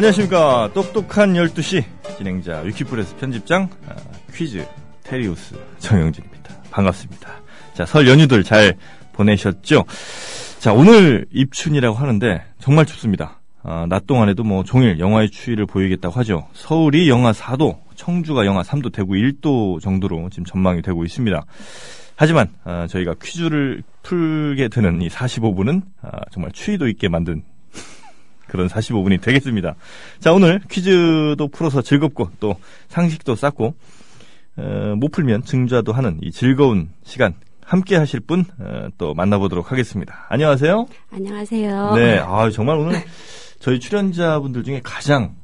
안녕하십니까. 0.00 0.70
똑똑한 0.72 1.34
12시 1.34 1.84
진행자 2.16 2.60
위키프레스 2.60 3.16
편집장 3.16 3.68
아, 3.86 3.94
퀴즈 4.34 4.66
테리우스 5.02 5.54
정영진입니다. 5.78 6.54
반갑습니다. 6.70 7.28
자, 7.74 7.84
설 7.84 8.08
연휴들 8.08 8.42
잘 8.42 8.78
보내셨죠? 9.12 9.84
자, 10.58 10.72
오늘 10.72 11.26
입춘이라고 11.30 11.98
하는데 11.98 12.42
정말 12.60 12.86
춥습니다. 12.86 13.40
아, 13.62 13.84
낮 13.90 14.06
동안에도 14.06 14.42
뭐 14.42 14.64
종일 14.64 14.98
영하의 14.98 15.28
추위를 15.28 15.66
보이겠다고 15.66 16.18
하죠. 16.20 16.48
서울이 16.54 17.10
영하 17.10 17.32
4도, 17.32 17.80
청주가 17.94 18.46
영하 18.46 18.62
3도, 18.62 18.90
대구 18.94 19.12
1도 19.12 19.82
정도로 19.82 20.30
지금 20.30 20.46
전망이 20.46 20.80
되고 20.80 21.04
있습니다. 21.04 21.44
하지만 22.16 22.48
아, 22.64 22.86
저희가 22.86 23.16
퀴즈를 23.22 23.82
풀게 24.02 24.68
되는 24.68 25.02
이 25.02 25.10
45분은 25.10 25.82
아, 26.00 26.20
정말 26.30 26.52
추위도 26.52 26.88
있게 26.88 27.08
만든 27.08 27.42
그런 28.50 28.66
45분이 28.68 29.20
되겠습니다. 29.22 29.74
자, 30.18 30.32
오늘 30.32 30.60
퀴즈도 30.68 31.48
풀어서 31.48 31.82
즐겁고 31.82 32.30
또 32.40 32.56
상식도 32.88 33.36
쌓고 33.36 33.74
어, 34.56 34.94
못 34.96 35.12
풀면 35.12 35.44
증자도 35.44 35.92
하는 35.92 36.18
이 36.22 36.30
즐거운 36.32 36.90
시간 37.04 37.34
함께 37.64 37.96
하실 37.96 38.18
분 38.20 38.44
또 38.98 39.14
만나보도록 39.14 39.70
하겠습니다. 39.70 40.26
안녕하세요. 40.28 40.86
안녕하세요. 41.12 41.94
네, 41.94 42.18
아 42.18 42.50
정말 42.50 42.76
오늘 42.76 43.00
저희 43.60 43.78
출연자분들 43.78 44.64
중에 44.64 44.80
가장 44.82 45.36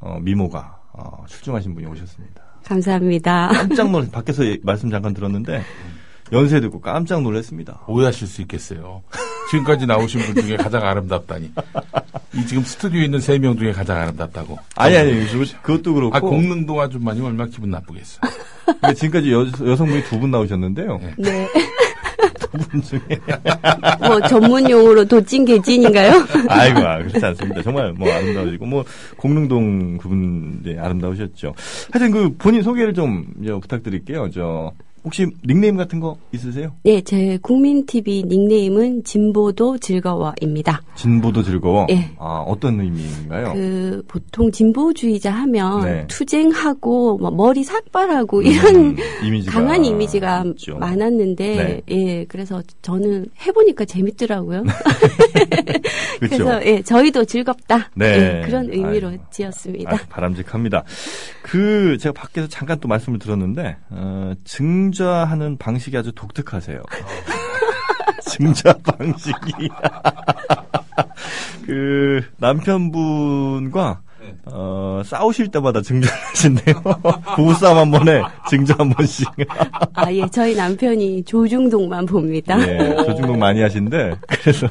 어, 0.00 0.18
미모가 0.20 0.78
어, 0.94 1.24
출중하신 1.28 1.74
분이 1.74 1.86
오셨습니다. 1.86 2.42
감사합니다. 2.64 3.48
깜짝 3.52 3.90
놀 3.90 4.08
밖에서 4.10 4.42
말씀 4.62 4.90
잠깐 4.90 5.12
들었는데 5.12 5.62
연세 6.32 6.60
듣고 6.60 6.80
깜짝 6.80 7.22
놀랐습니다. 7.22 7.82
오해하실 7.86 8.26
수 8.26 8.40
있겠어요. 8.42 9.02
지금까지 9.50 9.86
나오신 9.86 10.20
분 10.20 10.42
중에 10.42 10.56
가장 10.56 10.82
아름답다니. 10.82 11.52
이 12.34 12.46
지금 12.46 12.62
스튜디오에 12.62 13.04
있는 13.06 13.20
세 13.20 13.38
명 13.38 13.56
중에 13.56 13.72
가장 13.72 13.98
아름답다고. 13.98 14.58
아니 14.76 14.96
아니 14.96 15.26
그것도 15.62 15.94
그렇고 15.94 16.16
아 16.16 16.20
공릉동 16.20 16.80
아줌마님 16.80 17.24
얼마나 17.24 17.48
기분 17.50 17.70
나쁘겠어. 17.70 18.20
근데 18.80 18.94
지금까지 18.94 19.32
여, 19.32 19.46
여성분이 19.66 20.04
두 20.04 20.18
분 20.18 20.30
나오셨는데요. 20.30 20.98
네. 20.98 21.14
네. 21.18 21.48
두분 22.38 22.82
중에 22.82 23.00
뭐 24.00 24.20
전문 24.28 24.68
용어로 24.68 25.04
도찐 25.04 25.44
개찐인가요? 25.44 26.12
아이고 26.48 26.80
아, 26.80 26.98
그렇지 26.98 27.24
않습니다. 27.24 27.62
정말 27.62 27.92
뭐 27.92 28.10
아름다우시고 28.12 28.66
뭐 28.66 28.84
공릉동 29.16 29.98
그분 29.98 30.62
네, 30.62 30.78
아름다우셨죠. 30.78 31.54
하여튼 31.92 32.10
그 32.10 32.34
본인 32.36 32.62
소개를 32.62 32.94
좀 32.94 33.26
저, 33.46 33.58
부탁드릴게요. 33.58 34.30
저 34.32 34.72
혹시 35.04 35.26
닉네임 35.46 35.76
같은 35.76 36.00
거 36.00 36.16
있으세요? 36.32 36.72
네, 36.82 37.00
제 37.02 37.38
국민 37.42 37.86
TV 37.86 38.24
닉네임은 38.26 39.04
진보도 39.04 39.78
즐거워입니다. 39.78 40.82
진보도 40.96 41.42
즐거워. 41.42 41.86
예. 41.90 42.10
아 42.18 42.44
어떤 42.46 42.80
의미인가요? 42.80 43.52
그 43.52 44.02
보통 44.08 44.50
진보주의자 44.50 45.32
하면 45.32 45.84
네. 45.84 46.06
투쟁하고 46.08 47.18
뭐 47.18 47.30
머리 47.30 47.64
삭발하고 47.64 48.42
이런 48.42 48.74
음, 48.76 48.96
이미지가 49.24 49.52
강한 49.52 49.84
이미지가 49.84 50.44
있죠. 50.48 50.76
많았는데 50.78 51.82
예, 51.88 52.24
그래서 52.26 52.62
저는 52.82 53.26
해보니까 53.46 53.84
재밌더라고요. 53.84 54.64
그래서 56.20 56.64
예, 56.66 56.82
저희도 56.82 57.24
즐겁다. 57.24 57.90
네. 57.94 58.40
예, 58.42 58.46
그런 58.46 58.70
의미로 58.70 59.08
아이고. 59.08 59.22
지었습니다. 59.30 59.92
아, 59.92 59.98
바람직합니다. 60.08 60.84
그 61.42 61.96
제가 61.98 62.12
밖에서 62.12 62.48
잠깐 62.48 62.78
또 62.80 62.88
말씀을 62.88 63.18
들었는데 63.18 63.76
어, 63.90 64.32
증 64.44 64.87
자하는 64.92 65.58
방식이 65.58 65.96
아주 65.96 66.12
독특하세요. 66.12 66.82
증자 68.28 68.72
방식이 68.84 69.68
그 71.66 72.22
남편분과 72.36 74.00
네. 74.20 74.34
어, 74.46 75.02
싸우실 75.04 75.50
때마다 75.50 75.80
증자를 75.80 76.14
하신대요. 76.14 76.82
부부싸움 77.36 77.78
한 77.78 77.90
번에 77.90 78.22
증자 78.48 78.74
한 78.78 78.90
번씩. 78.90 79.26
아, 79.94 80.12
예, 80.12 80.26
저희 80.28 80.54
남편이 80.54 81.24
조중동만 81.24 82.04
봅니다. 82.06 82.60
예, 82.60 82.96
조중동 83.04 83.38
많이 83.38 83.62
하신데 83.62 84.16
그래서 84.26 84.66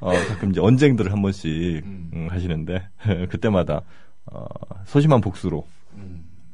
어, 0.00 0.12
가끔 0.12 0.50
이제 0.50 0.60
언쟁들을 0.60 1.12
한 1.12 1.22
번씩 1.22 1.82
음, 1.84 2.28
하시는데 2.30 2.82
그때마다 3.30 3.82
어, 4.26 4.44
소심한 4.86 5.20
복수로 5.20 5.64
음. 5.66 5.77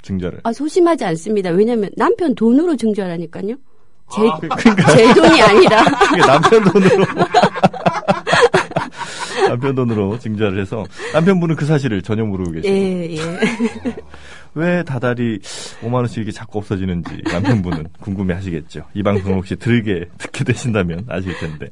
증자를 0.05 0.41
아, 0.45 0.53
소심하지 0.53 1.05
않습니다. 1.05 1.51
왜냐면 1.51 1.91
남편 1.97 2.35
돈으로 2.35 2.77
증자라니까요. 2.77 3.57
제, 4.15 4.21
그러니까 4.21 4.95
제 4.95 5.15
돈이 5.15 5.43
아니라. 5.43 5.83
남편 6.27 6.63
돈으로 6.65 7.07
남편 9.49 9.75
돈으로 9.75 10.19
증자를 10.19 10.61
해서 10.61 10.85
남편분은 11.13 11.57
그 11.57 11.67
사실을 11.67 12.03
전혀 12.03 12.25
모르고 12.25 12.53
계시고 12.53 12.75
예, 12.75 13.17
예. 13.17 13.21
왜 14.55 14.83
다달이 14.85 15.41
5만 15.83 15.95
원씩 15.95 16.19
이렇게 16.19 16.33
자꾸 16.33 16.59
없어지는지 16.59 17.23
남편분은 17.25 17.89
궁금해 18.01 18.35
하시겠죠. 18.35 18.85
이 18.95 19.03
방송 19.03 19.35
혹시 19.35 19.57
들게 19.57 20.05
듣게 20.19 20.45
되신다면 20.45 21.07
아실 21.09 21.37
텐데 21.39 21.71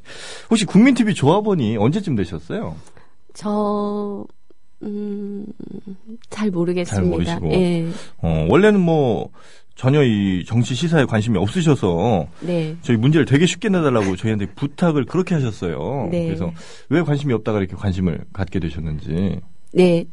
혹시 0.51 0.65
국민 0.65 0.95
TV 0.95 1.15
조합원이 1.15 1.77
언제쯤 1.77 2.17
되셨어요? 2.17 2.75
저, 3.35 4.25
음, 4.83 5.47
잘 6.31 6.51
모르겠습니다. 6.51 7.25
잘 7.25 7.41
모르시고. 7.41 7.53
예, 7.53 7.87
어, 8.19 8.47
원래는 8.49 8.81
뭐 8.81 9.31
전혀 9.75 10.03
이 10.03 10.45
정치 10.47 10.75
시사에 10.75 11.05
관심이 11.05 11.39
없으셔서 11.39 12.27
네. 12.41 12.77
저희 12.83 12.97
문제를 12.97 13.25
되게 13.25 13.47
쉽게 13.47 13.69
내달라고 13.69 14.17
저희한테 14.17 14.47
부탁을 14.55 15.07
그렇게 15.07 15.35
하셨어요. 15.35 16.09
네. 16.11 16.27
그래서 16.27 16.53
왜 16.89 17.03
관심이 17.03 17.33
없다가 17.33 17.59
이렇게 17.59 17.75
관심을 17.75 18.21
갖게 18.33 18.61
되셨는지. 18.61 19.41
네. 19.73 20.05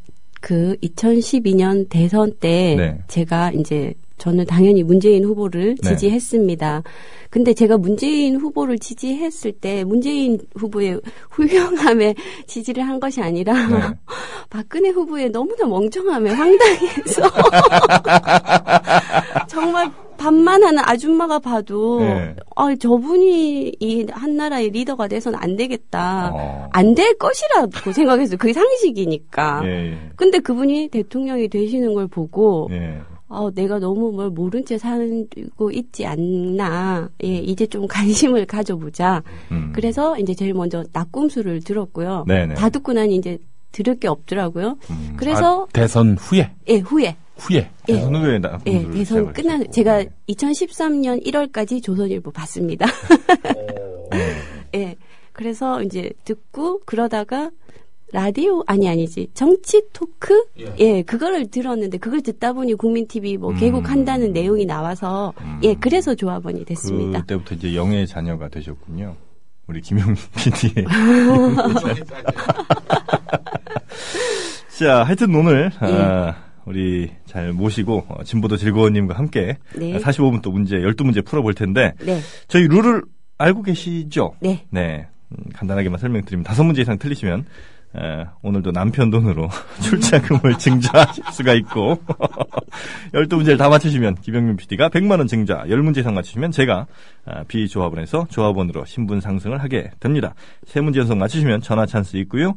그 0.41 0.77
2012년 0.81 1.87
대선 1.89 2.31
때 2.39 2.75
네. 2.77 2.97
제가 3.07 3.51
이제 3.51 3.93
저는 4.19 4.45
당연히 4.45 4.83
문재인 4.83 5.25
후보를 5.25 5.75
네. 5.81 5.89
지지했습니다. 5.89 6.83
근데 7.29 7.53
제가 7.53 7.77
문재인 7.77 8.35
후보를 8.35 8.77
지지했을 8.77 9.53
때 9.53 9.83
문재인 9.83 10.39
후보의 10.55 10.99
훌륭함에 11.31 12.13
지지를 12.45 12.87
한 12.87 12.99
것이 12.99 13.21
아니라 13.21 13.53
네. 13.67 13.79
박근혜 14.49 14.89
후보의 14.89 15.29
너무나 15.29 15.65
멍청함에 15.65 16.31
황당해서 16.31 17.21
정말 19.47 19.91
반만 20.17 20.63
하는 20.63 20.83
아줌마가 20.85 21.39
봐도 21.39 22.01
네. 22.01 22.35
아 22.55 22.75
저분이 22.75 23.75
이 23.79 24.05
한나라의 24.11 24.71
리더가 24.71 25.07
돼서는 25.07 25.39
안 25.41 25.55
되겠다. 25.55 26.31
어. 26.33 26.67
안될 26.73 27.17
것이라고 27.17 27.93
생각했어요. 27.93 28.37
그게 28.37 28.51
상식이니까. 28.51 29.61
예, 29.63 29.69
예. 29.69 29.97
근데 30.17 30.39
그분이 30.39 30.89
대통령이 30.89 31.47
되시는 31.47 31.93
걸 31.93 32.07
보고 32.07 32.67
예. 32.71 32.99
아, 33.29 33.49
내가 33.53 33.77
너무 33.77 34.11
뭘 34.11 34.31
모른 34.31 34.65
채 34.65 34.77
살고 34.77 35.71
있지 35.71 36.05
않나. 36.05 37.09
예, 37.23 37.27
이제 37.37 37.67
좀 37.67 37.85
관심을 37.87 38.45
가져보자. 38.45 39.23
음. 39.51 39.71
그래서 39.73 40.17
이제 40.17 40.33
제일 40.33 40.53
먼저 40.53 40.83
낙곰수를 40.91 41.61
들었고요. 41.61 42.25
네네. 42.27 42.55
다 42.55 42.69
듣고 42.69 42.93
나니 42.93 43.15
이제 43.15 43.37
들을 43.71 43.99
게 43.99 44.07
없더라고요. 44.07 44.77
음. 44.89 45.13
그래서 45.15 45.63
아, 45.63 45.67
대선 45.71 46.17
후에 46.17 46.51
예, 46.67 46.77
후에 46.79 47.15
후에 47.37 47.57
예. 47.57 47.93
대선 47.93 48.15
후에 48.15 48.39
나 48.39 48.59
예, 48.65 48.89
대선 48.89 49.31
끝난 49.31 49.71
제가 49.71 50.03
2013년 50.27 51.23
1월까지 51.23 51.83
조선일보 51.83 52.31
봤습니다. 52.31 52.87
예. 54.73 54.95
그래서 55.33 55.83
이제 55.83 56.11
듣고 56.25 56.81
그러다가 56.85 57.51
라디오 58.11 58.63
아니 58.67 58.89
아니지 58.89 59.29
정치 59.33 59.81
토크 59.93 60.45
예, 60.79 61.01
그거를 61.03 61.49
들었는데 61.49 61.97
그걸 61.97 62.21
듣다 62.21 62.53
보니 62.53 62.73
국민 62.75 63.07
TV 63.07 63.37
뭐 63.37 63.51
음. 63.51 63.57
개국한다는 63.57 64.33
내용이 64.33 64.65
나와서 64.65 65.33
예 65.63 65.73
그래서 65.75 66.15
조합원이 66.15 66.65
됐습니다. 66.65 67.21
그때부터 67.21 67.55
이제 67.55 67.75
영의 67.75 68.07
자녀가 68.07 68.49
되셨군요. 68.49 69.15
우리 69.67 69.81
김용민 69.81 70.17
PD의. 70.35 70.85
자, 74.79 75.03
하여튼 75.03 75.33
오늘 75.35 75.71
예. 75.83 75.87
아, 75.87 76.35
우리 76.65 77.11
잘 77.25 77.51
모시고 77.51 78.05
어, 78.07 78.23
진보도 78.23 78.57
즐거운님과 78.57 79.15
함께 79.15 79.57
네. 79.75 79.97
45분 79.99 80.41
또 80.41 80.51
문제 80.51 80.77
12문제 80.77 81.25
풀어볼 81.25 81.53
텐데 81.53 81.93
네, 81.99 82.19
저희 82.47 82.67
룰을 82.67 83.03
알고 83.37 83.63
계시죠? 83.63 84.35
네. 84.39 84.65
네. 84.69 85.07
음, 85.31 85.43
간단하게만 85.53 85.99
설명드리면 85.99 86.43
다섯 86.43 86.63
문제 86.63 86.81
이상 86.81 86.97
틀리시면 86.97 87.45
에, 87.95 88.25
오늘도 88.43 88.71
남편 88.71 89.09
돈으로 89.09 89.49
출자금을 89.81 90.57
증자하실 90.59 91.23
수가 91.31 91.53
있고 91.55 91.97
12문제를 93.13 93.57
다 93.57 93.67
맞추시면 93.69 94.15
김영민 94.21 94.57
PD가 94.57 94.89
100만 94.89 95.17
원 95.17 95.27
증자 95.27 95.63
10문제 95.65 95.97
이상 95.99 96.13
맞추시면 96.13 96.51
제가 96.51 96.85
아, 97.25 97.43
비조합원에서 97.47 98.27
조합원으로 98.29 98.85
신분 98.85 99.21
상승을 99.21 99.61
하게 99.63 99.89
됩니다. 99.99 100.35
세 100.65 100.81
문제 100.81 100.99
연속 100.99 101.17
맞추시면 101.17 101.61
전화 101.61 101.85
찬스 101.87 102.17
있고요. 102.17 102.55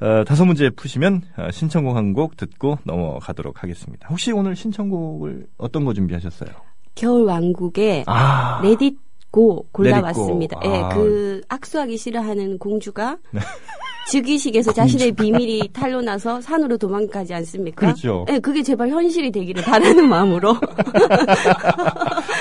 어, 0.00 0.24
다섯 0.26 0.44
문제 0.44 0.68
푸시면 0.70 1.22
어, 1.38 1.50
신청곡 1.52 1.96
한 1.96 2.12
곡 2.12 2.36
듣고 2.36 2.78
넘어가도록 2.84 3.62
하겠습니다. 3.62 4.08
혹시 4.10 4.32
오늘 4.32 4.56
신청곡을 4.56 5.46
어떤 5.58 5.84
거 5.84 5.92
준비하셨어요? 5.94 6.50
겨울 6.94 7.24
왕국의 7.26 8.04
아, 8.06 8.60
레딧 8.62 8.98
고 9.30 9.66
골라왔습니다. 9.72 10.60
예, 10.64 10.68
아. 10.68 10.88
그 10.90 11.42
악수하기 11.48 11.96
싫어하는 11.98 12.58
공주가 12.58 13.18
즉위식에서 14.10 14.72
자신의 14.72 15.12
비밀이 15.12 15.70
탄로나서 15.72 16.40
산으로 16.40 16.76
도망가지 16.76 17.34
않습니까? 17.34 17.86
그렇죠. 17.86 18.24
네, 18.28 18.38
그게 18.38 18.62
제발 18.62 18.88
현실이 18.88 19.32
되기를 19.32 19.64
바라는 19.64 20.08
마음으로. 20.08 20.56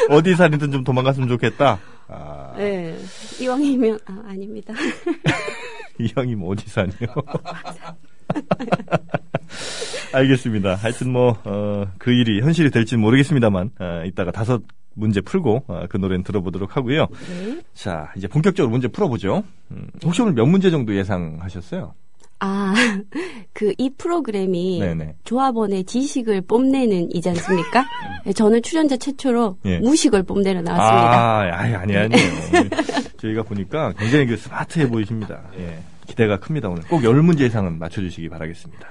어디 0.10 0.36
살이든 0.36 0.72
좀 0.72 0.84
도망갔으면 0.84 1.28
좋겠다. 1.28 1.80
아, 2.08 2.54
네, 2.58 2.96
이왕이면 3.40 4.00
아, 4.06 4.24
아닙니다. 4.28 4.74
이 6.00 6.12
형님 6.14 6.42
어디 6.44 6.70
사니요? 6.70 6.94
알겠습니다. 10.14 10.76
하여튼 10.76 11.12
뭐, 11.12 11.36
어, 11.44 11.86
그 11.98 12.12
일이 12.12 12.42
현실이 12.42 12.70
될지는 12.70 13.02
모르겠습니다만, 13.02 13.72
어, 13.80 14.04
이따가 14.06 14.32
다섯 14.32 14.62
문제 14.96 15.22
풀고, 15.22 15.66
어, 15.68 15.86
그 15.90 15.98
노래는 15.98 16.24
들어보도록 16.24 16.76
하고요. 16.78 17.08
네. 17.30 17.62
자, 17.74 18.12
이제 18.18 18.28
본격적으로 18.28 18.72
문제 18.72 18.88
풀어보죠. 18.88 19.44
음, 19.72 19.88
혹시 20.04 20.22
오늘 20.22 20.34
몇 20.34 20.46
문제 20.46 20.72
정도 20.72 20.96
예상하셨어요? 20.96 21.94
아, 22.40 22.74
그 23.54 23.74
이 23.78 23.90
프로그램이 23.98 24.80
네네. 24.80 25.16
조합원의 25.24 25.86
지식을 25.86 26.42
뽐내는 26.42 27.16
이지 27.16 27.30
않습니까? 27.30 27.86
네, 28.26 28.34
저는 28.34 28.62
출연자 28.62 28.98
최초로 28.98 29.58
예. 29.66 29.80
무식을 29.80 30.24
뽐내러 30.24 30.62
나왔습니다. 30.62 31.14
아, 31.14 31.40
아니, 31.60 31.76
아니, 31.76 31.96
아니에요. 31.96 32.30
저희가 33.18 33.44
보니까 33.44 33.94
굉장히 33.94 34.26
그 34.28 34.38
스마트해 34.38 34.90
보이십니다. 34.90 35.44
예. 35.58 35.80
기대가 36.08 36.38
큽니다, 36.40 36.70
오늘. 36.70 36.84
꼭 36.84 37.02
10문제 37.02 37.42
이상은 37.42 37.80
맞춰주시기 37.80 38.30
바라겠습니다. 38.30 38.88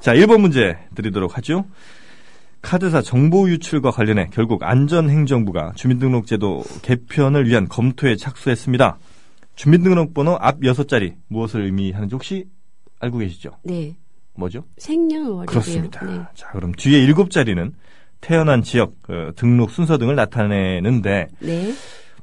자, 0.00 0.14
1번 0.14 0.40
문제 0.40 0.76
드리도록 0.94 1.36
하죠. 1.38 1.64
카드사 2.66 3.00
정보 3.00 3.48
유출과 3.48 3.92
관련해 3.92 4.30
결국 4.32 4.64
안전행정부가 4.64 5.74
주민등록제도 5.76 6.64
개편을 6.82 7.46
위한 7.46 7.68
검토에 7.68 8.16
착수했습니다. 8.16 8.98
주민등록번호 9.54 10.36
앞 10.40 10.58
6자리 10.58 11.14
무엇을 11.28 11.62
의미하는지 11.62 12.16
혹시 12.16 12.48
알고 12.98 13.18
계시죠? 13.18 13.52
네. 13.62 13.94
뭐죠? 14.34 14.64
생년월일이요. 14.78 15.46
그렇습니다. 15.46 16.04
네. 16.04 16.20
자, 16.34 16.50
그럼 16.50 16.72
뒤에 16.72 16.98
일곱 16.98 17.30
자리는 17.30 17.72
태어난 18.20 18.62
지역, 18.64 18.94
어, 19.08 19.30
등록 19.36 19.70
순서 19.70 19.96
등을 19.96 20.16
나타내는데 20.16 21.28
네. 21.38 21.72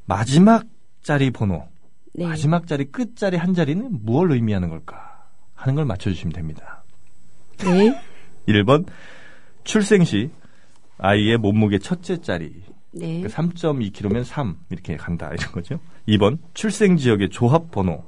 마지막 0.06 0.66
자리 1.04 1.32
번호, 1.32 1.70
네. 2.14 2.28
마지막 2.28 2.68
자리 2.68 2.84
끝 2.84 3.16
자리 3.16 3.38
한 3.38 3.54
자리는 3.54 3.88
무엇을 4.04 4.34
의미하는 4.34 4.68
걸까 4.68 5.24
하는 5.56 5.76
걸 5.76 5.86
맞춰주시면 5.86 6.34
됩니다. 6.34 6.84
네. 7.60 7.98
1번 8.50 8.86
출생 9.64 10.04
시 10.04 10.30
아이의 10.98 11.38
몸무게 11.38 11.80
첫째 11.80 12.22
자리 12.22 12.64
네. 12.92 13.24
3.2kg면 13.24 14.24
3 14.24 14.58
이렇게 14.70 14.96
간다 14.98 15.32
이런 15.34 15.52
거죠. 15.52 15.80
2번 16.08 16.38
출생 16.54 16.98
지역의 16.98 17.30
조합 17.30 17.72
번호 17.72 18.04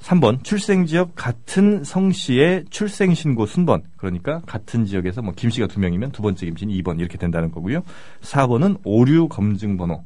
3번 0.00 0.42
출생 0.42 0.86
지역 0.86 1.14
같은 1.14 1.84
성씨의 1.84 2.64
출생 2.70 3.14
신고 3.14 3.46
순번 3.46 3.82
그러니까 3.96 4.40
같은 4.46 4.86
지역에서 4.86 5.22
뭐 5.22 5.34
김씨가 5.34 5.66
두 5.66 5.78
명이면 5.78 6.12
두 6.12 6.22
번째 6.22 6.46
김씨는 6.46 6.74
2번 6.74 6.98
이렇게 7.00 7.18
된다는 7.18 7.50
거고요. 7.50 7.82
4번은 8.22 8.80
오류 8.84 9.28
검증 9.28 9.76
번호 9.76 10.04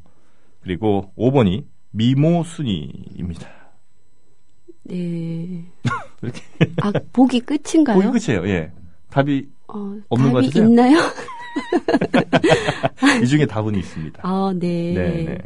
그리고 0.61 1.11
5번이 1.17 1.65
미모 1.91 2.43
순위입니다. 2.43 3.47
네. 4.83 5.65
이렇게 6.21 6.41
아, 6.81 6.91
보기 7.13 7.39
끝인가요? 7.39 7.99
거기 7.99 8.19
끝이에요. 8.19 8.47
예. 8.49 8.71
답이 9.09 9.47
어, 9.67 9.95
없는 10.09 10.31
것 10.31 10.41
같으세요? 10.43 10.65
있나요? 10.65 10.97
이 13.23 13.27
중에 13.27 13.45
답은 13.45 13.75
있습니다. 13.75 14.19
아, 14.23 14.53
네. 14.57 14.93
네, 14.93 15.23
네. 15.23 15.37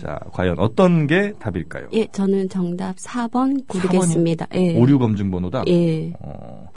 자, 0.00 0.18
과연 0.32 0.58
어떤 0.58 1.06
게 1.06 1.32
답일까요? 1.38 1.88
예, 1.92 2.06
저는 2.12 2.48
정답 2.48 2.96
4번 2.96 3.66
고르겠습니다. 3.66 4.46
예. 4.54 4.78
오류 4.78 4.98
검증 4.98 5.30
번호다. 5.30 5.64
예. 5.66 6.12
어, 6.20 6.68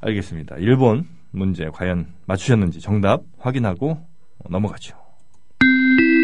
알겠습니다. 0.00 0.56
1번 0.56 1.04
문제 1.30 1.66
과연 1.72 2.06
맞추셨는지 2.26 2.80
정답 2.80 3.22
확인하고 3.38 3.98
넘어가죠. 4.48 4.96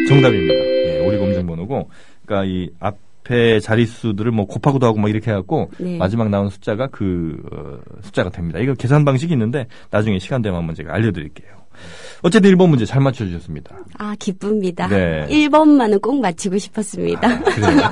정답입니다. 0.09 0.55
예, 0.55 1.07
오류 1.07 1.19
검증 1.19 1.47
번호고, 1.47 1.91
그러니까 2.25 2.51
이 2.51 2.71
앞 2.81 2.97
에 3.31 3.61
자릿수들을 3.61 4.31
뭐 4.31 4.47
곱하고 4.47 4.79
더하고 4.79 4.99
막 4.99 5.09
이렇게 5.09 5.31
해갖고 5.31 5.71
네. 5.79 5.97
마지막 5.99 6.29
나온 6.29 6.49
숫자가 6.49 6.89
그 6.89 7.37
어, 7.53 7.79
숫자가 8.03 8.31
됩니다. 8.31 8.59
이거 8.61 8.75
계산 8.75 9.05
방식이 9.05 9.33
있는데 9.33 9.67
나중에 9.91 10.19
시간 10.19 10.43
되면 10.43 10.59
한번 10.59 10.75
제가 10.75 10.95
알려드릴게요. 10.95 11.57
어쨌든 12.23 12.51
1번 12.53 12.69
문제 12.69 12.85
잘 12.85 13.01
맞춰주셨습니다. 13.01 13.77
아, 13.99 14.15
기쁩니다. 14.19 14.89
네. 14.89 15.27
1번만은 15.29 16.01
꼭 16.01 16.21
맞히고 16.21 16.59
싶었습니다. 16.59 17.41
그래요. 17.41 17.91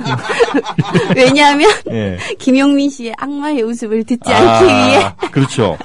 왜냐하면 1.15 1.69
예. 1.91 2.17
김용민 2.39 2.89
씨의 2.89 3.13
악마의 3.17 3.61
웃음을 3.61 4.03
듣지 4.03 4.33
않기 4.33 4.65
위해 4.65 5.03
아, 5.03 5.15
그렇죠. 5.31 5.77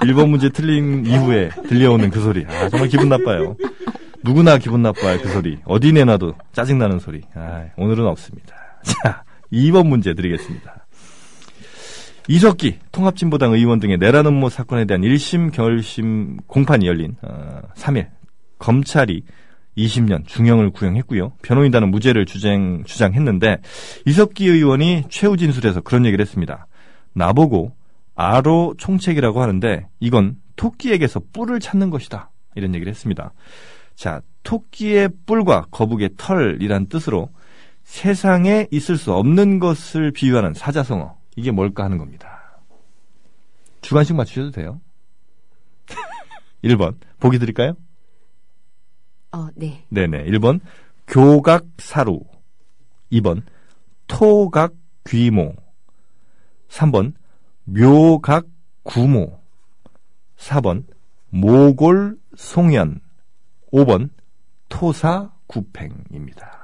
1번 0.00 0.28
문제 0.28 0.48
틀린 0.50 1.06
이후에 1.06 1.50
들려오는 1.68 2.10
그 2.10 2.20
소리. 2.20 2.44
아, 2.46 2.68
정말 2.68 2.88
기분 2.88 3.08
나빠요. 3.08 3.56
누구나 4.22 4.58
기분 4.58 4.82
나빠요, 4.82 5.18
그 5.22 5.28
소리. 5.28 5.58
어디 5.64 5.92
내놔도 5.92 6.34
짜증나는 6.52 6.98
소리. 6.98 7.22
아, 7.34 7.64
오늘은 7.76 8.06
없습니다. 8.06 8.65
자, 8.86 9.24
2번 9.52 9.88
문제 9.88 10.14
드리겠습니다. 10.14 10.86
이석기 12.28 12.78
통합진보당 12.90 13.52
의원 13.52 13.78
등의 13.78 13.98
내란 13.98 14.26
음모 14.26 14.48
사건에 14.48 14.84
대한 14.84 15.02
1심 15.02 15.52
결심 15.52 16.36
공판이 16.46 16.86
열린 16.86 17.16
어, 17.22 17.60
3일 17.76 18.08
검찰이 18.58 19.22
20년 19.76 20.26
중형을 20.26 20.70
구형했고요. 20.70 21.32
변호인단은 21.42 21.90
무죄를 21.90 22.24
주장, 22.26 22.82
주장했는데 22.84 23.58
이석기 24.06 24.48
의원이 24.48 25.04
최후 25.10 25.36
진술에서 25.36 25.82
그런 25.82 26.06
얘기를 26.06 26.22
했습니다. 26.24 26.66
나보고 27.12 27.76
아로 28.14 28.74
총책이라고 28.78 29.42
하는데 29.42 29.86
이건 30.00 30.36
토끼에게서 30.56 31.20
뿔을 31.32 31.60
찾는 31.60 31.90
것이다. 31.90 32.30
이런 32.54 32.74
얘기를 32.74 32.90
했습니다. 32.90 33.34
자, 33.94 34.22
토끼의 34.42 35.10
뿔과 35.26 35.66
거북의 35.70 36.10
털이란 36.16 36.86
뜻으로 36.86 37.28
세상에 37.86 38.66
있을 38.72 38.98
수 38.98 39.14
없는 39.14 39.58
것을 39.60 40.10
비유하는 40.10 40.52
사자성어. 40.54 41.16
이게 41.36 41.52
뭘까 41.52 41.84
하는 41.84 41.98
겁니다. 41.98 42.60
주관식 43.80 44.16
맞추셔도 44.16 44.50
돼요. 44.50 44.80
1번. 46.64 46.96
보기 47.20 47.38
드릴까요? 47.38 47.74
어, 49.32 49.48
네. 49.54 49.84
네네. 49.88 50.24
1번. 50.24 50.60
교각사루. 51.06 52.20
2번. 53.12 53.42
토각귀모. 54.08 55.54
3번. 56.68 57.14
묘각구모. 57.64 59.40
4번. 60.36 60.84
모골송연. 61.30 63.00
5번. 63.72 64.10
토사구팽입니다. 64.68 66.55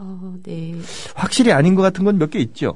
어, 0.00 0.34
네. 0.42 0.74
확실히 1.14 1.52
아닌 1.52 1.74
것 1.74 1.82
같은 1.82 2.04
건 2.04 2.16
몇 2.16 2.30
개 2.30 2.38
있죠? 2.40 2.74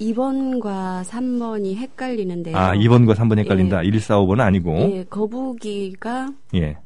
2번과 0.00 1.04
3번이 1.04 1.76
헷갈리는데요. 1.76 2.56
아, 2.56 2.74
2번과 2.74 3.14
3번 3.14 3.38
헷갈린다. 3.38 3.82
1, 3.82 4.00
4, 4.00 4.16
5번은 4.18 4.40
아니고. 4.40 4.76
예, 4.96 5.04
거북이가 5.04 6.30
예. 6.54 6.76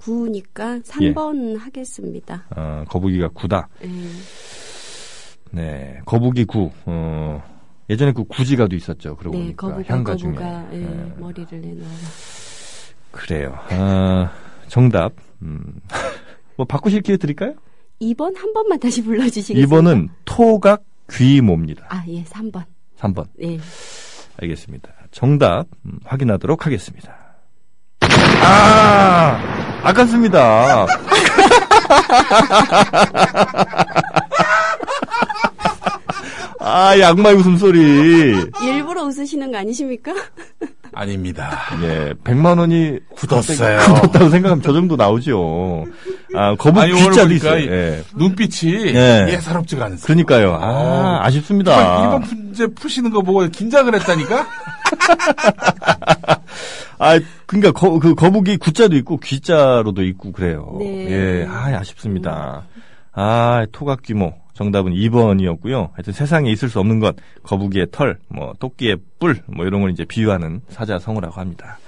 9니까 0.00 0.82
3번 0.84 1.58
하겠습니다. 1.58 2.44
어, 2.54 2.84
거북이가 2.88 3.28
9다. 3.30 3.64
예. 3.84 3.88
네. 5.50 5.98
거북이 6.04 6.44
9. 6.44 6.70
어, 6.84 7.42
예전에 7.90 8.12
그 8.12 8.22
구지가도 8.24 8.76
있었죠. 8.76 9.16
그러고 9.16 9.36
네, 9.38 9.44
보니까 9.44 9.68
거북이가 9.68 9.94
향가 9.94 10.14
중에. 10.16 10.32
거북아 10.32 10.66
예, 10.72 10.82
예. 10.82 11.12
머리를 11.18 11.60
내놔라. 11.60 11.90
그래요. 13.10 13.54
아, 13.70 14.30
정답. 14.68 15.12
음. 15.42 15.80
뭐 16.56 16.64
바꾸실 16.66 17.00
기회 17.02 17.16
드릴까요? 17.16 17.54
2번 18.00 18.36
한 18.36 18.52
번만 18.52 18.78
다시 18.78 19.02
불러주시겠습니까? 19.02 19.68
2번은 19.76 20.08
토각 20.24 20.82
귀모입니다. 21.10 21.86
아, 21.88 22.04
예, 22.08 22.22
3번. 22.24 22.64
3번. 22.98 23.26
네. 23.38 23.58
알겠습니다. 24.42 24.90
정답 25.12 25.66
음, 25.84 25.98
확인하도록 26.04 26.66
하겠습니다. 26.66 27.16
아, 28.42 29.80
아깝습니다. 29.82 30.86
아, 36.58 36.98
양마의 36.98 37.36
웃음소리. 37.36 38.50
일부러 38.62 39.04
웃으시는 39.04 39.52
거 39.52 39.58
아니십니까? 39.58 40.12
아닙니다. 40.96 41.60
예, 41.82 42.14
100만 42.24 42.58
원이 42.58 42.98
굳었어요. 43.14 43.78
굳었다고 44.00 44.30
생각하면 44.30 44.62
저 44.62 44.72
정도 44.72 44.96
나오죠. 44.96 45.84
아, 46.34 46.56
거북 46.56 46.86
귀자도 46.86 47.34
있어요. 47.34 47.70
예. 47.70 48.02
눈빛이 48.16 48.94
예. 48.94 49.26
예사롭지가 49.28 49.84
않습니다. 49.84 50.06
그러니까요. 50.06 50.52
어. 50.52 50.58
아, 50.58 51.20
아 51.22 51.30
쉽습니다. 51.30 52.06
이번 52.06 52.22
문제 52.22 52.66
푸시는 52.66 53.10
거 53.10 53.20
보고 53.20 53.46
긴장을 53.46 53.94
했다니까? 53.94 54.46
아, 56.98 57.20
그러니까 57.44 57.72
거, 57.72 57.98
그 57.98 58.14
거북이 58.14 58.56
구자도 58.56 58.96
있고 58.96 59.18
귀자로도 59.18 60.02
있고 60.02 60.32
그래요. 60.32 60.76
네. 60.78 61.10
예, 61.10 61.46
아, 61.46 61.78
아쉽습니다. 61.78 62.62
아, 63.12 63.66
토각 63.70 64.00
규모. 64.02 64.32
정답은 64.56 64.92
2번이었고요. 64.94 65.92
하여튼 65.92 66.14
세상에 66.14 66.50
있을 66.50 66.70
수 66.70 66.80
없는 66.80 66.98
것, 66.98 67.14
거북이의 67.42 67.88
털, 67.92 68.18
뭐, 68.28 68.54
토끼의 68.58 68.96
뿔, 69.18 69.42
뭐, 69.46 69.66
이런 69.66 69.82
걸 69.82 69.90
이제 69.90 70.06
비유하는 70.06 70.62
사자성어라고 70.70 71.38
합니다. 71.38 71.78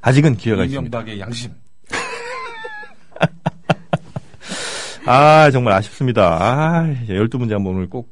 아직은 0.00 0.38
기회가 0.38 0.64
있습니다. 0.64 0.80
이명박의 0.80 1.20
양심. 1.20 1.50
아, 5.04 5.50
정말 5.50 5.74
아쉽습니다. 5.74 6.38
아, 6.40 6.86
12문제 7.08 7.50
한번 7.50 7.74
오늘 7.74 7.90
꼭 7.90 8.08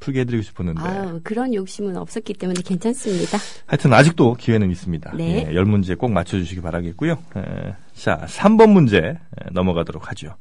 풀게 0.00 0.20
해드리고 0.20 0.42
싶었는데. 0.42 0.80
아유, 0.80 1.20
그런 1.22 1.52
욕심은 1.52 1.98
없었기 1.98 2.32
때문에 2.32 2.62
괜찮습니다. 2.64 3.36
하여튼 3.66 3.92
아직도 3.92 4.34
기회는 4.34 4.70
있습니다. 4.70 5.12
네. 5.16 5.46
예, 5.48 5.52
10문제 5.52 5.98
꼭 5.98 6.12
맞춰주시기 6.12 6.62
바라겠고요. 6.62 7.18
에, 7.36 7.74
자, 7.94 8.24
3번 8.26 8.70
문제 8.70 8.98
에, 8.98 9.18
넘어가도록 9.52 10.08
하죠. 10.10 10.34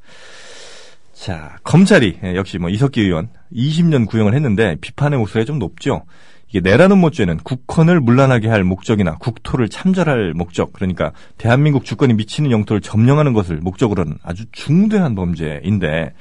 자, 1.17 1.57
검찰이 1.63 2.19
예, 2.23 2.35
역시 2.35 2.59
뭐 2.59 2.69
이석기 2.69 3.01
의원 3.01 3.29
20년 3.51 4.07
구형을 4.07 4.35
했는데 4.35 4.75
비판의 4.79 5.17
목소리가 5.17 5.47
좀 5.47 5.57
높죠. 5.57 6.03
이게 6.47 6.61
내라는 6.61 6.99
모죄는 6.99 7.37
국헌을 7.37 7.99
문란하게 7.99 8.47
할 8.47 8.63
목적이나 8.63 9.17
국토를 9.17 9.67
참절할 9.67 10.33
목적, 10.33 10.71
그러니까 10.71 11.11
대한민국 11.37 11.83
주권이 11.83 12.13
미치는 12.13 12.51
영토를 12.51 12.81
점령하는 12.81 13.33
것을 13.33 13.57
목적으로는 13.57 14.17
아주 14.23 14.45
중대한 14.51 15.15
범죄인데 15.15 16.13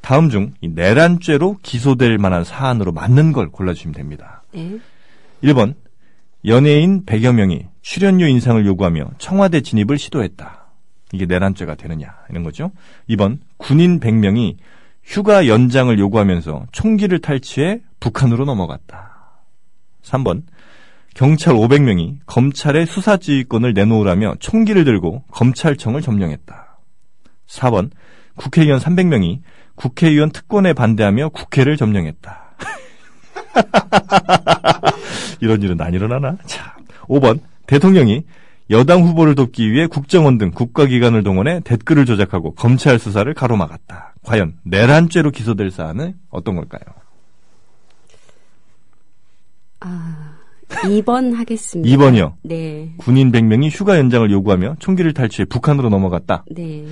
다음 0.00 0.28
중 0.28 0.52
이 0.60 0.68
내란죄로 0.68 1.56
기소될 1.62 2.18
만한 2.18 2.44
사안으로 2.44 2.92
맞는 2.92 3.32
걸 3.32 3.48
골라주시면 3.50 3.94
됩니다. 3.94 4.44
네. 4.52 4.78
1번 5.42 5.74
연예인 6.46 7.04
100여 7.06 7.32
명이 7.32 7.66
출연료 7.80 8.26
인상을 8.28 8.64
요구하며 8.64 9.12
청와대 9.18 9.62
진입을 9.62 9.98
시도했다. 9.98 10.63
이게 11.14 11.26
내란죄가 11.26 11.76
되느냐 11.76 12.12
이런 12.28 12.42
거죠. 12.42 12.72
2번 13.08 13.38
군인 13.56 14.00
100명이 14.00 14.56
휴가 15.04 15.46
연장을 15.46 15.96
요구하면서 15.98 16.66
총기를 16.72 17.20
탈취해 17.20 17.80
북한으로 18.00 18.44
넘어갔다. 18.44 19.44
3번 20.02 20.42
경찰 21.14 21.54
500명이 21.54 22.18
검찰의 22.26 22.86
수사지휘권을 22.86 23.72
내놓으라며 23.74 24.34
총기를 24.40 24.84
들고 24.84 25.22
검찰청을 25.30 26.02
점령했다. 26.02 26.78
4번 27.46 27.90
국회의원 28.36 28.80
300명이 28.80 29.40
국회의원 29.76 30.30
특권에 30.30 30.72
반대하며 30.72 31.28
국회를 31.28 31.76
점령했다. 31.76 32.56
이런 35.40 35.62
일은 35.62 35.80
안 35.80 35.94
일어나나? 35.94 36.36
자, 36.46 36.76
5번 37.02 37.38
대통령이 37.66 38.24
여당 38.70 39.02
후보를 39.02 39.34
돕기 39.34 39.70
위해 39.70 39.86
국정원 39.86 40.38
등 40.38 40.50
국가기관을 40.50 41.22
동원해 41.22 41.60
댓글을 41.64 42.06
조작하고 42.06 42.54
검찰 42.54 42.98
수사를 42.98 43.32
가로막았다. 43.34 44.14
과연 44.22 44.54
내란죄로 44.62 45.30
기소될 45.30 45.70
사안은 45.70 46.14
어떤 46.30 46.56
걸까요? 46.56 46.82
아, 49.80 50.36
2번 50.68 51.34
하겠습니다. 51.34 51.96
2번이요. 51.96 52.34
네. 52.42 52.94
군인 52.96 53.30
100명이 53.30 53.70
휴가 53.70 53.98
연장을 53.98 54.30
요구하며 54.30 54.76
총기를 54.78 55.12
탈취해 55.12 55.44
북한으로 55.44 55.90
넘어갔다. 55.90 56.44
네. 56.50 56.86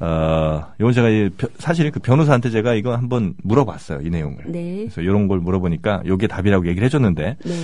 어, 0.00 0.66
이건 0.80 0.92
제가 0.92 1.08
사실 1.58 1.90
그 1.90 2.00
변호사한테 2.00 2.50
제가 2.50 2.74
이거 2.74 2.96
한번 2.96 3.34
물어봤어요, 3.42 4.00
이 4.00 4.10
내용을. 4.10 4.44
네. 4.46 4.76
그래서 4.78 5.02
이런 5.02 5.28
걸 5.28 5.38
물어보니까 5.38 6.02
요게 6.06 6.26
답이라고 6.26 6.66
얘기를 6.66 6.84
해줬는데 6.86 7.36
네. 7.44 7.54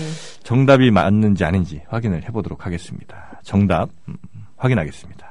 정답이 0.44 0.90
맞는지 0.90 1.44
아닌지 1.44 1.82
확인을 1.88 2.25
해보도록 2.28 2.66
하겠습니다. 2.66 3.29
정답 3.42 3.88
음, 4.09 4.16
확인하겠습니다. 4.56 5.26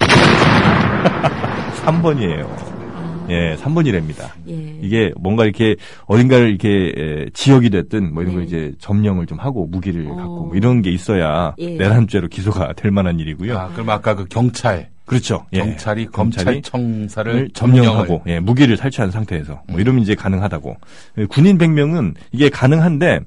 3번이에요. 1.84 2.46
아, 2.48 3.26
예, 3.30 3.56
3번이랍니다. 3.56 4.30
예. 4.48 4.78
이게 4.82 5.12
뭔가 5.16 5.44
이렇게 5.44 5.76
어딘가를 6.06 6.48
이렇게 6.50 6.92
에, 6.96 7.26
지역이 7.32 7.70
됐든 7.70 8.12
뭐 8.12 8.22
이런 8.22 8.34
걸 8.34 8.42
네. 8.42 8.48
이제 8.48 8.72
점령을 8.78 9.26
좀 9.26 9.38
하고 9.38 9.66
무기를 9.66 10.06
어. 10.10 10.14
갖고 10.14 10.46
뭐 10.46 10.56
이런 10.56 10.82
게 10.82 10.90
있어야 10.90 11.54
예. 11.58 11.76
내란죄로 11.76 12.28
기소가 12.28 12.74
될 12.74 12.90
만한 12.90 13.18
일이고요. 13.20 13.58
아, 13.58 13.68
그럼 13.68 13.90
아까 13.90 14.14
그 14.14 14.26
경찰, 14.26 14.90
그렇죠. 15.06 15.46
예. 15.52 15.58
경찰이 15.58 16.06
검찰이 16.06 16.62
검찰청사를 16.62 17.34
을 17.34 17.48
점령하고 17.54 18.22
예, 18.26 18.40
무기를 18.40 18.76
탈취한 18.76 19.10
상태에서 19.10 19.62
뭐 19.68 19.80
이러면 19.80 20.02
이제 20.02 20.14
가능하다고. 20.14 20.76
예, 21.18 21.26
군인 21.26 21.58
100명은 21.58 22.14
이게 22.32 22.48
가능한데 22.48 23.20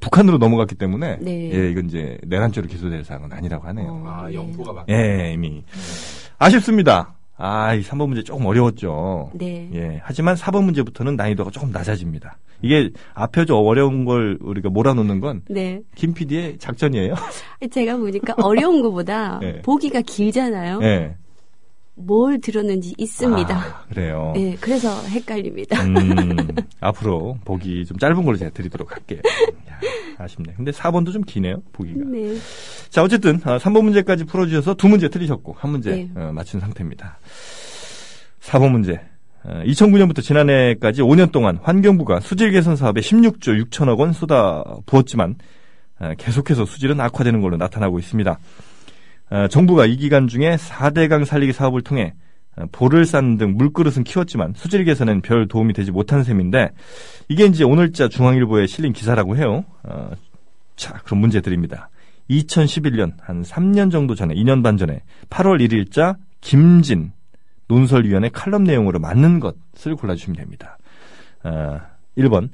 북한으로 0.00 0.38
넘어갔기 0.38 0.74
때문에 0.74 1.18
네. 1.20 1.50
예, 1.52 1.70
이건 1.70 1.86
이제 1.86 2.18
내란죄로 2.26 2.66
기소될 2.68 3.04
사항은 3.04 3.32
아니라고 3.32 3.66
하네요. 3.68 3.88
어, 3.88 4.04
아, 4.06 4.28
네. 4.28 4.34
영토가 4.34 4.72
막. 4.72 4.86
예, 4.88 5.32
이미 5.34 5.62
아쉽습니다. 6.38 7.14
아, 7.36 7.72
이 7.74 7.82
3번 7.82 8.08
문제 8.08 8.22
조금 8.24 8.46
어려웠죠. 8.46 9.30
네. 9.34 9.70
예. 9.72 10.00
하지만 10.02 10.34
4번 10.34 10.64
문제부터는 10.64 11.14
난이도가 11.14 11.50
조금 11.50 11.70
낮아집니다. 11.70 12.36
이게 12.62 12.90
앞에 13.14 13.44
저 13.44 13.54
어려운 13.54 14.04
걸 14.04 14.38
우리가 14.40 14.68
몰아놓는 14.70 15.20
건 15.20 15.42
네. 15.48 15.80
김 15.94 16.14
PD의 16.14 16.58
작전이에요. 16.58 17.14
제가 17.70 17.96
보니까 17.96 18.34
어려운 18.42 18.82
것보다 18.82 19.38
네. 19.38 19.62
보기가 19.62 20.00
길잖아요. 20.00 20.80
예. 20.82 21.16
뭘 21.98 22.40
들었는지 22.40 22.94
있습니다. 22.96 23.54
아, 23.54 23.84
그래요. 23.88 24.32
네, 24.34 24.56
그래서 24.60 24.88
헷갈립니다. 25.06 25.82
음, 25.82 25.96
앞으로 26.80 27.38
보기 27.44 27.84
좀 27.84 27.98
짧은 27.98 28.24
걸로 28.24 28.36
제가 28.36 28.50
드리도록 28.52 28.92
할게요. 28.92 29.20
야, 29.70 29.80
아쉽네. 30.18 30.54
근데 30.56 30.70
4번도 30.70 31.12
좀 31.12 31.22
기네요, 31.22 31.62
보기가. 31.72 32.04
네. 32.06 32.36
자, 32.88 33.02
어쨌든, 33.02 33.40
3번 33.40 33.82
문제까지 33.82 34.24
풀어주셔서 34.24 34.74
두 34.74 34.88
문제 34.88 35.08
틀리셨고, 35.08 35.56
한 35.58 35.70
문제 35.70 35.90
네. 35.90 36.10
어, 36.14 36.32
맞춘 36.32 36.60
상태입니다. 36.60 37.18
4번 38.40 38.70
문제. 38.70 39.00
2009년부터 39.44 40.22
지난해까지 40.22 41.02
5년 41.02 41.32
동안 41.32 41.58
환경부가 41.62 42.20
수질 42.20 42.50
개선 42.52 42.76
사업에 42.76 43.00
16조 43.00 43.64
6천억 43.64 43.98
원 43.98 44.12
쏟아 44.12 44.62
부었지만, 44.86 45.36
어, 46.00 46.12
계속해서 46.16 46.64
수질은 46.64 47.00
악화되는 47.00 47.40
걸로 47.40 47.56
나타나고 47.56 47.98
있습니다. 47.98 48.38
어, 49.30 49.48
정부가 49.48 49.86
이 49.86 49.96
기간 49.96 50.26
중에 50.26 50.56
4대강 50.56 51.24
살리기 51.24 51.52
사업을 51.52 51.82
통해 51.82 52.14
어, 52.56 52.64
볼을 52.72 53.04
쌓는 53.04 53.36
등 53.36 53.54
물그릇은 53.56 54.04
키웠지만 54.04 54.54
수질 54.56 54.84
개선엔 54.84 55.20
별 55.22 55.48
도움이 55.48 55.72
되지 55.72 55.90
못한 55.90 56.24
셈인데 56.24 56.70
이게 57.28 57.44
이제 57.44 57.64
오늘자 57.64 58.08
중앙일보에 58.08 58.66
실린 58.66 58.92
기사라고 58.92 59.36
해요. 59.36 59.64
어, 59.84 60.10
자, 60.76 60.94
그럼 61.04 61.20
문제 61.20 61.40
드립니다. 61.40 61.90
2011년 62.30 63.12
한 63.20 63.42
3년 63.42 63.90
정도 63.90 64.14
전에 64.14 64.34
2년 64.34 64.62
반 64.62 64.76
전에 64.76 65.02
8월 65.30 65.66
1일자 65.66 66.16
김진 66.40 67.12
논설위원회 67.68 68.30
칼럼 68.30 68.64
내용으로 68.64 68.98
맞는 68.98 69.40
것을 69.40 69.96
골라주시면 69.96 70.36
됩니다. 70.36 70.78
어, 71.44 71.80
1번 72.16 72.50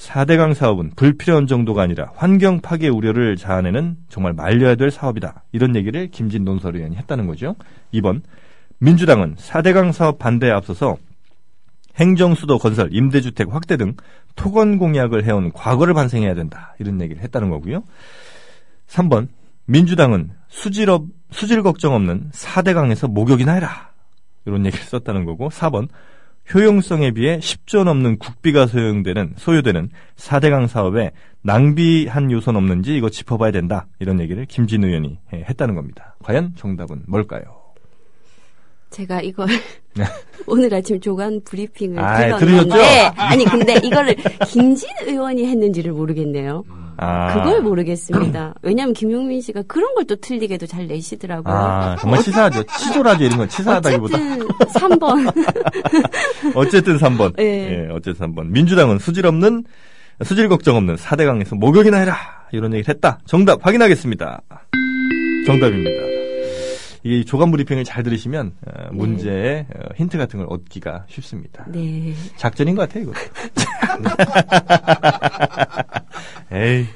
4대강 0.00 0.54
사업은 0.54 0.92
불필요한 0.96 1.46
정도가 1.46 1.82
아니라 1.82 2.10
환경 2.14 2.60
파괴 2.60 2.88
우려를 2.88 3.36
자아내는 3.36 3.98
정말 4.08 4.32
말려야 4.32 4.74
될 4.74 4.90
사업이다. 4.90 5.44
이런 5.52 5.76
얘기를 5.76 6.08
김진 6.08 6.44
논설위원이 6.44 6.96
했다는 6.96 7.26
거죠. 7.26 7.54
2번 7.92 8.22
민주당은 8.78 9.36
4대강 9.36 9.92
사업 9.92 10.18
반대에 10.18 10.50
앞서서 10.50 10.96
행정수도 11.96 12.56
건설, 12.58 12.88
임대주택 12.92 13.52
확대 13.52 13.76
등 13.76 13.94
토건 14.36 14.78
공약을 14.78 15.24
해온 15.24 15.52
과거를 15.52 15.92
반성해야 15.92 16.34
된다. 16.34 16.74
이런 16.78 17.00
얘기를 17.02 17.22
했다는 17.22 17.50
거고요. 17.50 17.82
3번 18.88 19.28
민주당은 19.66 20.30
수질업, 20.48 21.04
수질 21.30 21.62
걱정 21.62 21.94
없는 21.94 22.30
4대강에서 22.32 23.10
목욕이나 23.10 23.52
해라. 23.52 23.90
이런 24.46 24.64
얘기를 24.64 24.82
썼다는 24.82 25.26
거고 25.26 25.50
4번 25.50 25.88
효용성에 26.52 27.12
비해 27.12 27.38
10조 27.38 27.84
넘는 27.84 28.18
국비가 28.18 28.66
소용되는 28.66 29.34
소요되는 29.36 29.90
4대강 30.16 30.66
사업에 30.66 31.12
낭비한 31.42 32.30
요소는 32.30 32.58
없는지 32.58 32.96
이거 32.96 33.08
짚어봐야 33.08 33.50
된다. 33.52 33.86
이런 33.98 34.20
얘기를 34.20 34.44
김진 34.46 34.84
의원이 34.84 35.18
예, 35.32 35.36
했다는 35.48 35.74
겁니다. 35.74 36.16
과연 36.22 36.54
정답은 36.56 37.02
뭘까요? 37.06 37.42
제가 38.90 39.20
이걸 39.22 39.46
오늘 40.48 40.74
아침 40.74 41.00
조간 41.00 41.40
브리핑을 41.44 41.94
네. 41.94 42.02
아이, 42.02 42.38
들었는데? 42.38 42.82
아니 43.16 43.44
근데 43.44 43.74
이거를 43.84 44.16
김진 44.48 44.88
의원이 45.06 45.46
했는지를 45.46 45.92
모르겠네요. 45.92 46.64
아, 47.02 47.32
그걸 47.34 47.62
모르겠습니다. 47.62 48.54
왜냐하면 48.62 48.92
김용민 48.92 49.40
씨가 49.40 49.62
그런 49.66 49.94
걸 49.94 50.04
또 50.10 50.16
틀리게도 50.16 50.66
잘 50.66 50.86
내시더라고요. 50.88 51.54
아, 51.54 51.96
정말 52.00 52.20
치사하죠. 52.22 52.64
치졸하죠. 52.64 53.24
이런 53.24 53.38
건 53.38 53.48
치사하다기보다. 53.48 54.16
어쨌든 54.18 54.48
3번. 54.74 55.32
어쨌든 56.56 56.96
3번. 56.98 57.34
예. 57.38 57.44
예, 57.44 57.88
어쨌든 57.92 58.26
3번. 58.34 58.46
민주당은 58.48 58.98
수질 58.98 59.26
없는, 59.26 59.64
수질 60.24 60.48
걱정 60.48 60.76
없는 60.76 60.96
4대강에서 60.96 61.56
목욕이나 61.56 61.98
해라. 61.98 62.16
이런 62.52 62.72
얘기를 62.74 62.92
했다. 62.92 63.20
정답 63.24 63.64
확인하겠습니다. 63.64 64.40
정답입니다. 65.46 66.09
이 67.02 67.24
조간 67.24 67.50
브리핑을 67.50 67.84
잘 67.84 68.02
들으시면 68.02 68.52
어, 68.66 68.92
문제의 68.92 69.66
어, 69.74 69.88
힌트 69.96 70.18
같은 70.18 70.38
걸 70.38 70.46
얻기가 70.50 71.04
쉽습니다. 71.08 71.64
네. 71.68 72.14
작전인 72.36 72.74
것 72.74 72.88
같아요, 72.88 73.04
이것도. 73.04 73.18
에이. 76.52 76.86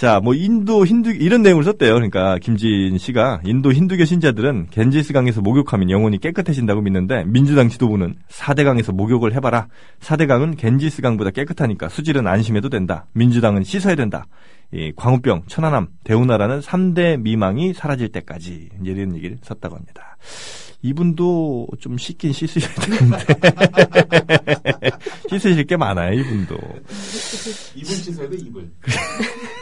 자, 0.00 0.18
뭐 0.18 0.32
인도 0.32 0.86
힌두 0.86 1.10
이런 1.10 1.42
내용을 1.42 1.62
썼대요. 1.62 1.92
그러니까 1.92 2.38
김진 2.38 2.96
씨가 2.96 3.42
인도 3.44 3.70
힌두교 3.70 4.06
신자들은 4.06 4.68
겐지스 4.70 5.12
강에서 5.12 5.42
목욕하면 5.42 5.90
영혼이 5.90 6.16
깨끗해진다고 6.20 6.80
믿는데 6.80 7.24
민주당 7.26 7.68
지도부는 7.68 8.14
4대 8.30 8.64
강에서 8.64 8.92
목욕을 8.92 9.34
해봐라. 9.34 9.68
4대 10.00 10.26
강은 10.26 10.56
겐지스 10.56 11.02
강보다 11.02 11.28
깨끗하니까 11.28 11.90
수질은 11.90 12.26
안심해도 12.26 12.70
된다. 12.70 13.04
민주당은 13.12 13.62
씻어야 13.62 13.94
된다. 13.94 14.26
이 14.72 14.92
광우병, 14.94 15.44
천안함, 15.48 15.88
대우나라는 16.04 16.60
3대 16.60 17.20
미망이 17.20 17.74
사라질 17.74 18.10
때까지 18.10 18.68
이제 18.80 18.90
이런 18.90 19.16
얘기를 19.16 19.38
썼다고 19.42 19.76
합니다. 19.76 20.16
이분도 20.82 21.68
좀 21.80 21.98
씻긴 21.98 22.32
씻으셔야 22.32 22.72
되는데. 22.74 23.18
씻으실 25.28 25.66
게 25.66 25.76
많아요 25.76 26.14
이분도. 26.14 26.56
입을 27.74 27.84
씻어야 27.84 28.30
돼, 28.30 28.36
입을. 28.36 28.70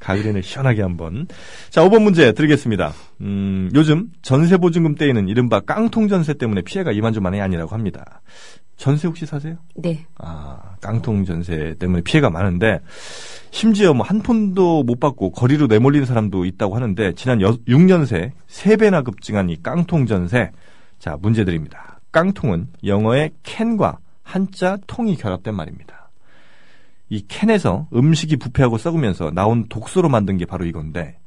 가을에는 0.00 0.42
시원하게 0.42 0.82
한번. 0.82 1.26
자 1.70 1.82
5번 1.82 2.02
문제 2.02 2.32
드리겠습니다. 2.32 2.92
음, 3.22 3.70
요즘 3.74 4.10
전세 4.22 4.56
보증금 4.56 4.94
떼이는 4.94 5.28
이른바 5.28 5.60
깡통 5.60 6.08
전세 6.08 6.34
때문에 6.34 6.62
피해가 6.62 6.92
이만저만이 6.92 7.40
아니라고 7.40 7.72
합니다 7.72 8.20
전세 8.76 9.08
혹시 9.08 9.26
사세요? 9.26 9.56
네. 9.74 10.04
아 10.18 10.62
깡통 10.80 11.24
전세 11.24 11.74
때문에 11.78 12.02
피해가 12.02 12.30
많은데 12.30 12.80
심지어 13.50 13.92
뭐 13.94 14.06
한 14.06 14.20
푼도 14.20 14.84
못 14.84 15.00
받고 15.00 15.32
거리로 15.32 15.66
내몰리는 15.66 16.06
사람도 16.06 16.44
있다고 16.44 16.76
하는데 16.76 17.12
지난 17.14 17.38
6년 17.40 18.06
새 18.06 18.32
3배나 18.48 19.02
급증한 19.04 19.48
이 19.50 19.56
깡통 19.62 20.06
전세. 20.06 20.52
자, 20.98 21.16
문제 21.20 21.44
드립니다. 21.44 21.98
깡통은 22.12 22.68
영어의 22.84 23.32
캔과 23.42 23.98
한자 24.22 24.78
통이 24.86 25.16
결합된 25.16 25.54
말입니다. 25.54 26.10
이 27.08 27.24
캔에서 27.26 27.88
음식이 27.94 28.36
부패하고 28.36 28.78
썩으면서 28.78 29.30
나온 29.30 29.66
독소로 29.68 30.08
만든 30.08 30.36
게 30.36 30.44
바로 30.44 30.64
이건데 30.66 31.18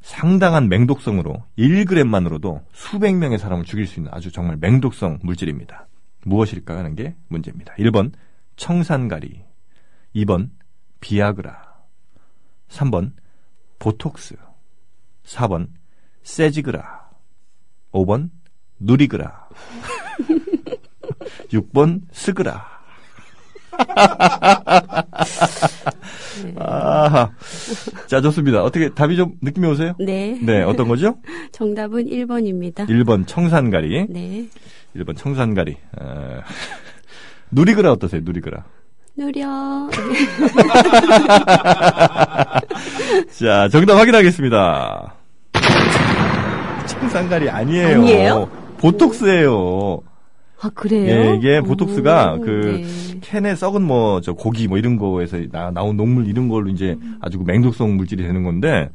상당한 0.00 0.68
맹독성으로 0.68 1.44
1g만으로도 1.58 2.62
수백 2.72 3.14
명의 3.16 3.38
사람을 3.38 3.64
죽일 3.64 3.86
수 3.86 4.00
있는 4.00 4.12
아주 4.12 4.32
정말 4.32 4.56
맹독성 4.60 5.20
물질입니다. 5.22 5.86
무엇일까 6.24 6.76
하는 6.76 6.94
게 6.94 7.16
문제입니다. 7.28 7.74
1번 7.74 8.12
청산가리 8.56 9.44
2번 10.16 10.50
비아그라. 11.00 11.82
3번 12.68 13.12
보톡스. 13.78 14.36
4번 15.24 15.68
세지그라. 16.22 17.10
5번 17.92 18.30
누리그라. 18.78 19.48
6번 21.50 22.02
스그라 22.12 22.81
아, 26.58 27.30
자 28.06 28.20
좋습니다. 28.20 28.62
어떻게 28.62 28.90
답이 28.90 29.16
좀 29.16 29.32
느낌이 29.40 29.66
오세요? 29.66 29.94
네. 29.98 30.38
네, 30.42 30.62
어떤 30.62 30.88
거죠? 30.88 31.16
정답은 31.52 32.06
1번입니다. 32.06 32.86
1번 32.88 33.26
청산가리. 33.26 34.06
네. 34.08 34.46
1번 34.96 35.16
청산가리. 35.16 35.76
어, 36.00 36.40
누리그라 37.50 37.92
어떠세요? 37.92 38.20
누리그라. 38.24 38.64
누려. 39.16 39.90
자, 43.38 43.68
정답 43.68 43.98
확인하겠습니다. 43.98 45.14
청산가리 46.86 47.50
아니에요. 47.50 47.98
아니에요? 47.98 48.50
보톡스예요. 48.78 50.00
아, 50.62 50.70
그래요? 50.70 51.06
예, 51.06 51.36
이게 51.36 51.60
보톡스가 51.60 52.34
오, 52.34 52.40
그 52.40 52.82
네. 52.84 53.20
캔에 53.20 53.54
썩은 53.56 53.82
뭐 53.82 54.20
저 54.22 54.32
고기 54.32 54.68
뭐 54.68 54.78
이런 54.78 54.96
거에서 54.96 55.38
나, 55.50 55.70
나온 55.70 55.96
녹물 55.96 56.26
이런 56.28 56.48
걸로 56.48 56.70
이제 56.70 56.96
아주 57.20 57.38
그 57.38 57.44
맹독성 57.44 57.96
물질이 57.96 58.22
되는 58.22 58.42
건데 58.42 58.88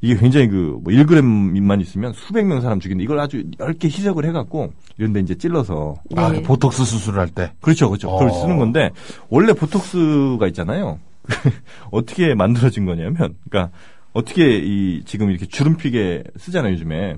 이게 0.00 0.16
굉장히 0.16 0.48
그뭐 0.48 0.82
1g만 0.84 1.80
있으면 1.80 2.12
수백 2.12 2.44
명 2.46 2.60
사람 2.60 2.80
죽이는데 2.80 3.04
이걸 3.04 3.20
아주 3.20 3.44
얇게 3.60 3.88
희석을 3.88 4.24
해갖고 4.26 4.72
이런데 4.98 5.20
이제 5.20 5.34
찔러서 5.34 5.94
아, 6.16 6.30
네. 6.32 6.42
보톡스 6.42 6.84
수술할 6.84 7.28
때. 7.28 7.52
그렇죠, 7.60 7.88
그렇죠. 7.88 8.10
그걸 8.10 8.28
어. 8.28 8.32
쓰는 8.32 8.58
건데 8.58 8.90
원래 9.28 9.52
보톡스가 9.52 10.46
있잖아요. 10.48 10.98
어떻게 11.90 12.34
만들어진 12.34 12.84
거냐면, 12.84 13.34
그러니까 13.48 13.74
어떻게 14.12 14.58
이 14.58 15.02
지금 15.06 15.30
이렇게 15.30 15.46
주름피게 15.46 16.24
쓰잖아요 16.36 16.74
요즘에. 16.74 17.16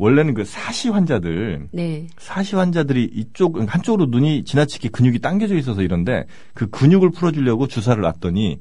원래는 0.00 0.32
그 0.32 0.46
사시 0.46 0.88
환자들, 0.88 1.68
네. 1.72 2.06
사시 2.18 2.56
환자들이 2.56 3.04
이쪽 3.14 3.58
한쪽으로 3.72 4.06
눈이 4.06 4.44
지나치게 4.44 4.88
근육이 4.88 5.18
당겨져 5.18 5.56
있어서 5.56 5.82
이런데 5.82 6.24
그 6.54 6.70
근육을 6.70 7.10
풀어주려고 7.10 7.66
주사를 7.66 8.00
놨더니 8.02 8.58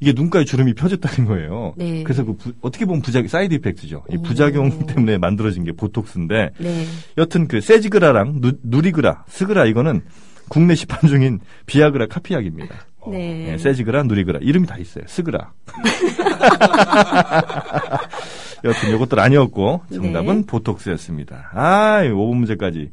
이게 0.00 0.12
눈가에 0.12 0.44
주름이 0.44 0.74
펴졌다는 0.74 1.28
거예요. 1.28 1.74
네. 1.76 2.04
그래서 2.04 2.24
그 2.24 2.36
부- 2.36 2.52
어떻게 2.60 2.84
보면 2.84 3.02
부작 3.02 3.28
side 3.28 3.52
effect죠. 3.54 4.04
이 4.12 4.16
오. 4.18 4.22
부작용 4.22 4.86
때문에 4.86 5.18
만들어진 5.18 5.64
게 5.64 5.72
보톡스인데 5.72 6.50
네. 6.58 6.84
여튼 7.18 7.48
그 7.48 7.60
세지그라랑 7.60 8.40
누, 8.40 8.52
누리그라, 8.62 9.24
스그라 9.26 9.64
이거는 9.66 10.02
국내 10.48 10.76
시판 10.76 11.08
중인 11.10 11.40
비아그라 11.66 12.06
카피약입니다. 12.06 12.72
네. 13.10 13.52
예, 13.52 13.58
세지그라, 13.58 14.04
누리그라 14.04 14.38
이름이 14.42 14.68
다 14.68 14.76
있어요. 14.78 15.02
스그라. 15.08 15.50
여튼 18.64 18.94
이것들 18.94 19.18
아니었고 19.20 19.82
정답은 19.92 20.40
네. 20.40 20.46
보톡스였습니다. 20.46 21.50
아, 21.52 22.02
5번 22.04 22.36
문제까지 22.36 22.90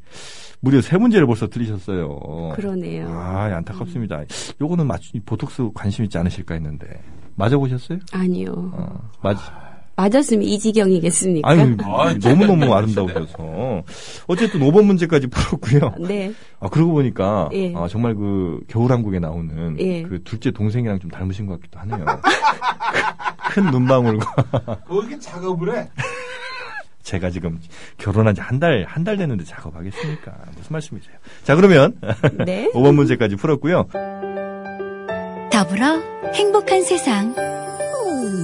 무려 0.60 0.82
세 0.82 0.98
문제를 0.98 1.28
벌써 1.28 1.48
틀리셨어요. 1.48 2.54
그러네요. 2.56 3.08
아, 3.10 3.52
안타깝습니다. 3.56 4.24
요거는 4.60 4.88
맞 4.88 5.02
보톡스 5.26 5.70
관심 5.74 6.06
있지 6.06 6.18
않으실까 6.18 6.56
했는데 6.56 7.02
맞아보셨어요? 7.36 8.00
아니요. 8.12 8.72
어, 8.74 9.10
맞. 9.22 9.38
맞았으면 9.96 10.44
이 10.44 10.60
지경이겠습니까? 10.60 11.50
아유, 11.50 11.78
아, 11.84 12.14
너무너무 12.22 12.74
아름다우셔서. 12.74 13.84
어쨌든 14.28 14.60
5번 14.60 14.86
문제까지 14.86 15.28
풀었고요. 15.32 15.94
네. 16.08 16.34
아, 16.60 16.68
그러고 16.70 16.94
보니까, 16.94 17.50
예. 17.54 17.74
아, 17.76 17.88
정말 17.90 18.14
그, 18.16 18.60
겨울왕국에 18.68 19.20
나오는 19.20 19.78
예. 19.80 20.04
그 20.04 20.22
둘째 20.24 20.52
동생이랑 20.52 21.00
좀 21.00 21.10
닮으신 21.12 21.46
것 21.46 21.60
같기도 21.62 21.80
하네요. 21.80 22.06
큰 23.52 23.66
눈망울과. 23.72 24.34
왜 24.90 24.98
이렇게 24.98 25.20
작업을 25.20 25.78
해? 25.78 25.88
제가 27.04 27.30
지금 27.30 27.60
결혼한 27.98 28.34
지 28.36 28.42
한 28.42 28.60
달, 28.60 28.84
한 28.88 29.04
달 29.04 29.16
됐는데 29.16 29.44
작업하겠습니까? 29.46 30.32
무슨 30.58 30.74
말씀이세요? 30.74 31.16
자, 31.44 31.56
그러면 31.56 31.94
네. 32.46 32.70
5번 32.74 32.96
문제까지 32.96 33.36
풀었고요. 33.36 33.88
더불어 35.52 36.00
행복한 36.34 36.82
세상. 36.84 37.34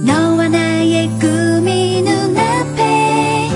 너와 0.06 0.48
나의 0.48 1.08
꿈이 1.18 2.02
눈앞에. 2.02 3.48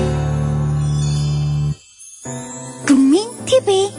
국민 2.85 3.23
TV. 3.45 3.89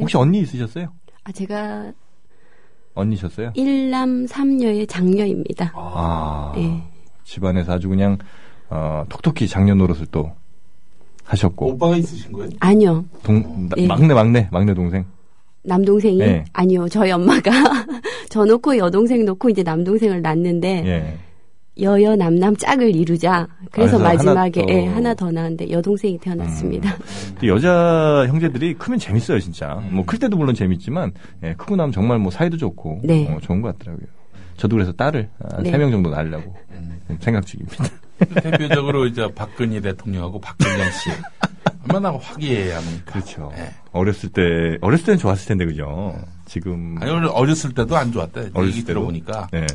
혹시 0.00 0.16
언니 0.16 0.40
있으셨어요? 0.40 0.88
아, 1.24 1.32
제가 1.32 1.92
언니셨어요? 2.94 3.52
일남 3.54 4.26
삼녀의 4.26 4.86
장녀입니다. 4.86 5.72
아. 5.74 6.52
네. 6.56 6.82
집안에서 7.24 7.72
아주 7.74 7.88
그냥, 7.88 8.16
어, 8.70 9.04
톡톡히 9.08 9.46
장년 9.46 9.76
노릇을 9.78 10.06
또 10.10 10.32
하셨고. 11.24 11.68
오빠가 11.74 11.96
있으신 11.96 12.32
거예요? 12.32 12.50
아니요. 12.60 13.04
동, 13.22 13.68
나- 13.68 13.74
예. 13.76 13.86
막내, 13.86 14.14
막내, 14.14 14.48
막내 14.50 14.72
동생. 14.72 15.04
남동생이? 15.68 16.18
네. 16.18 16.44
아니요. 16.52 16.88
저희 16.88 17.10
엄마가 17.12 17.50
저 18.30 18.44
놓고 18.44 18.76
여동생 18.78 19.24
놓고 19.24 19.50
이제 19.50 19.62
남동생을 19.62 20.20
낳는데 20.22 20.82
예. 20.86 21.18
여여 21.80 22.16
남남 22.16 22.56
짝을 22.56 22.92
이루자. 22.96 23.46
그래서 23.70 23.96
그래서 23.96 23.96
하나 23.98 24.08
마지막에 24.14 24.66
더- 24.66 24.72
예, 24.72 24.84
하나 24.86 25.14
더 25.14 25.30
낳았는데 25.30 25.70
여동생이 25.70 26.18
태어났습니다. 26.18 26.96
또 27.40 27.46
여자 27.46 28.24
형제들이 28.26 28.74
크면 28.74 28.98
재밌어요, 28.98 29.38
진짜. 29.38 29.74
뭐 29.92 30.04
클 30.04 30.18
때도 30.18 30.36
물론 30.36 30.56
재밌지만 30.56 31.12
예, 31.44 31.54
크고 31.54 31.76
나면 31.76 31.92
정말 31.92 32.18
뭐 32.18 32.32
사이도 32.32 32.56
좋고 32.56 33.02
네. 33.04 33.28
어, 33.28 33.38
좋은 33.40 33.60
것 33.62 33.78
같더라고요. 33.78 34.06
저도 34.56 34.74
그래서 34.74 34.90
딸을 34.92 35.28
한 35.52 35.62
네. 35.62 35.70
세명 35.70 35.92
정도 35.92 36.10
낳으려고 36.10 36.52
생각 37.20 37.46
중입니다. 37.46 37.84
대표적으로 38.42 39.06
이제 39.06 39.28
박근희 39.32 39.80
대통령하고 39.80 40.40
박근영 40.40 40.90
씨. 40.90 41.10
얼마나 41.88 42.16
화기애애하면 42.18 43.02
그렇죠. 43.06 43.50
네. 43.56 43.70
어렸을 43.92 44.28
때 44.30 44.42
어렸을 44.80 45.06
때는 45.06 45.18
좋았을 45.18 45.48
텐데 45.48 45.64
그죠. 45.64 46.14
지금 46.46 46.96
아니 47.00 47.10
어렸을 47.10 47.72
때도 47.74 47.96
안 47.96 48.12
좋았대. 48.12 48.50
어렸을 48.54 48.80
때도? 48.80 48.86
들어보니까 48.86 49.48
네. 49.52 49.66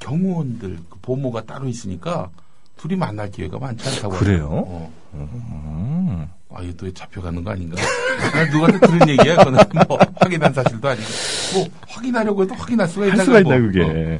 경호원들 0.00 0.78
그 0.88 0.98
보모가 1.02 1.44
따로 1.44 1.68
있으니까 1.68 2.30
둘이 2.76 2.96
만날 2.96 3.30
기회가 3.30 3.58
많지 3.58 3.88
않다고. 3.88 4.16
그래요? 4.16 4.48
어. 4.50 4.92
음. 5.14 6.28
아, 6.50 6.62
이거 6.62 6.72
또 6.78 6.92
잡혀가는 6.92 7.44
거 7.44 7.50
아닌가? 7.50 7.76
아, 8.34 8.44
누구한테 8.46 8.78
들은 8.86 9.08
얘기야? 9.10 9.36
그거는 9.36 9.58
뭐 9.86 9.98
확인한 10.16 10.52
사실도 10.54 10.88
아니고. 10.88 11.06
뭐 11.54 11.68
확인하려고 11.88 12.42
해도 12.42 12.54
확인할 12.54 12.88
수가 12.88 13.06
있나? 13.06 13.18
할 13.18 13.24
수가 13.26 13.40
뭐. 13.40 13.54
있나 13.54 13.66
그게. 13.66 13.82
어. 13.82 14.18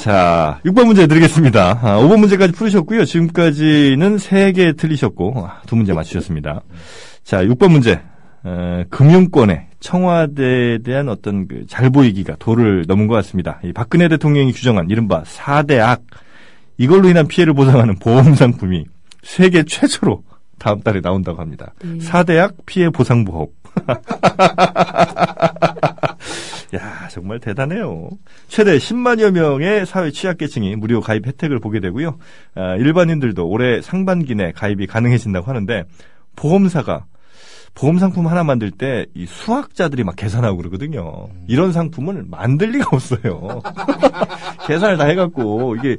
자, 0.00 0.58
6번 0.64 0.86
문제 0.86 1.06
드리겠습니다. 1.06 1.78
아, 1.82 1.98
5번 1.98 2.20
문제까지 2.20 2.52
풀으셨고요. 2.54 3.04
지금까지는 3.04 4.16
3개 4.16 4.74
틀리셨고 4.76 5.34
아, 5.46 5.60
두 5.66 5.76
문제 5.76 5.92
맞추셨습니다. 5.92 6.62
자, 7.22 7.44
6번 7.44 7.70
문제. 7.70 8.00
어, 8.42 8.82
금융권의 8.88 9.66
청와대에 9.80 10.78
대한 10.78 11.10
어떤 11.10 11.46
그 11.46 11.66
잘 11.68 11.90
보이기가 11.90 12.36
도를 12.38 12.86
넘은 12.88 13.06
것 13.06 13.14
같습니다. 13.16 13.60
이 13.62 13.72
박근혜 13.74 14.08
대통령이 14.08 14.52
규정한 14.52 14.88
이른바 14.88 15.22
4대 15.24 15.78
악 15.78 16.00
이걸로 16.78 17.10
인한 17.10 17.28
피해를 17.28 17.52
보상하는 17.52 17.96
보험 17.98 18.34
상품이 18.34 18.86
세계 19.22 19.62
최초로 19.64 20.22
다음 20.58 20.80
달에 20.80 21.02
나온다고 21.02 21.38
합니다. 21.42 21.74
네. 21.84 21.98
4대 21.98 22.38
악 22.38 22.54
피해 22.64 22.88
보상 22.88 23.26
보험. 23.26 23.48
야, 26.74 27.08
정말 27.08 27.40
대단해요. 27.40 28.10
최대 28.48 28.76
10만여 28.78 29.32
명의 29.32 29.84
사회 29.86 30.10
취약계층이 30.10 30.76
무료 30.76 31.00
가입 31.00 31.26
혜택을 31.26 31.58
보게 31.58 31.80
되고요. 31.80 32.18
아, 32.54 32.76
일반인들도 32.76 33.46
올해 33.48 33.80
상반기 33.82 34.34
내 34.34 34.52
가입이 34.52 34.86
가능해진다고 34.86 35.48
하는데 35.48 35.84
보험사가 36.36 37.06
보험 37.74 37.98
상품 37.98 38.26
하나 38.26 38.42
만들 38.44 38.70
때 38.70 39.06
이 39.14 39.26
수학자들이 39.26 40.02
막 40.04 40.16
계산하고 40.16 40.56
그러거든요. 40.56 41.28
이런 41.46 41.72
상품을 41.72 42.24
만들 42.28 42.70
리가 42.70 42.88
없어요. 42.92 43.62
계산을 44.66 44.96
다 44.96 45.04
해갖고 45.06 45.76
이게 45.76 45.96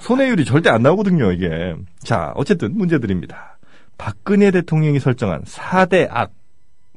손해율이 0.00 0.44
절대 0.44 0.70
안 0.70 0.82
나오거든요. 0.82 1.32
이게 1.32 1.74
자 2.00 2.32
어쨌든 2.34 2.76
문제 2.76 2.98
드립니다. 2.98 3.58
박근혜 3.98 4.50
대통령이 4.50 4.98
설정한 4.98 5.42
4대 5.44 6.08
악 6.10 6.32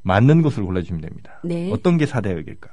맞는 0.04 0.42
것을 0.42 0.64
골라주시면 0.64 1.02
됩니다. 1.02 1.40
네. 1.44 1.70
어떤 1.72 1.98
게 1.98 2.06
4대 2.06 2.32
악일까? 2.38 2.70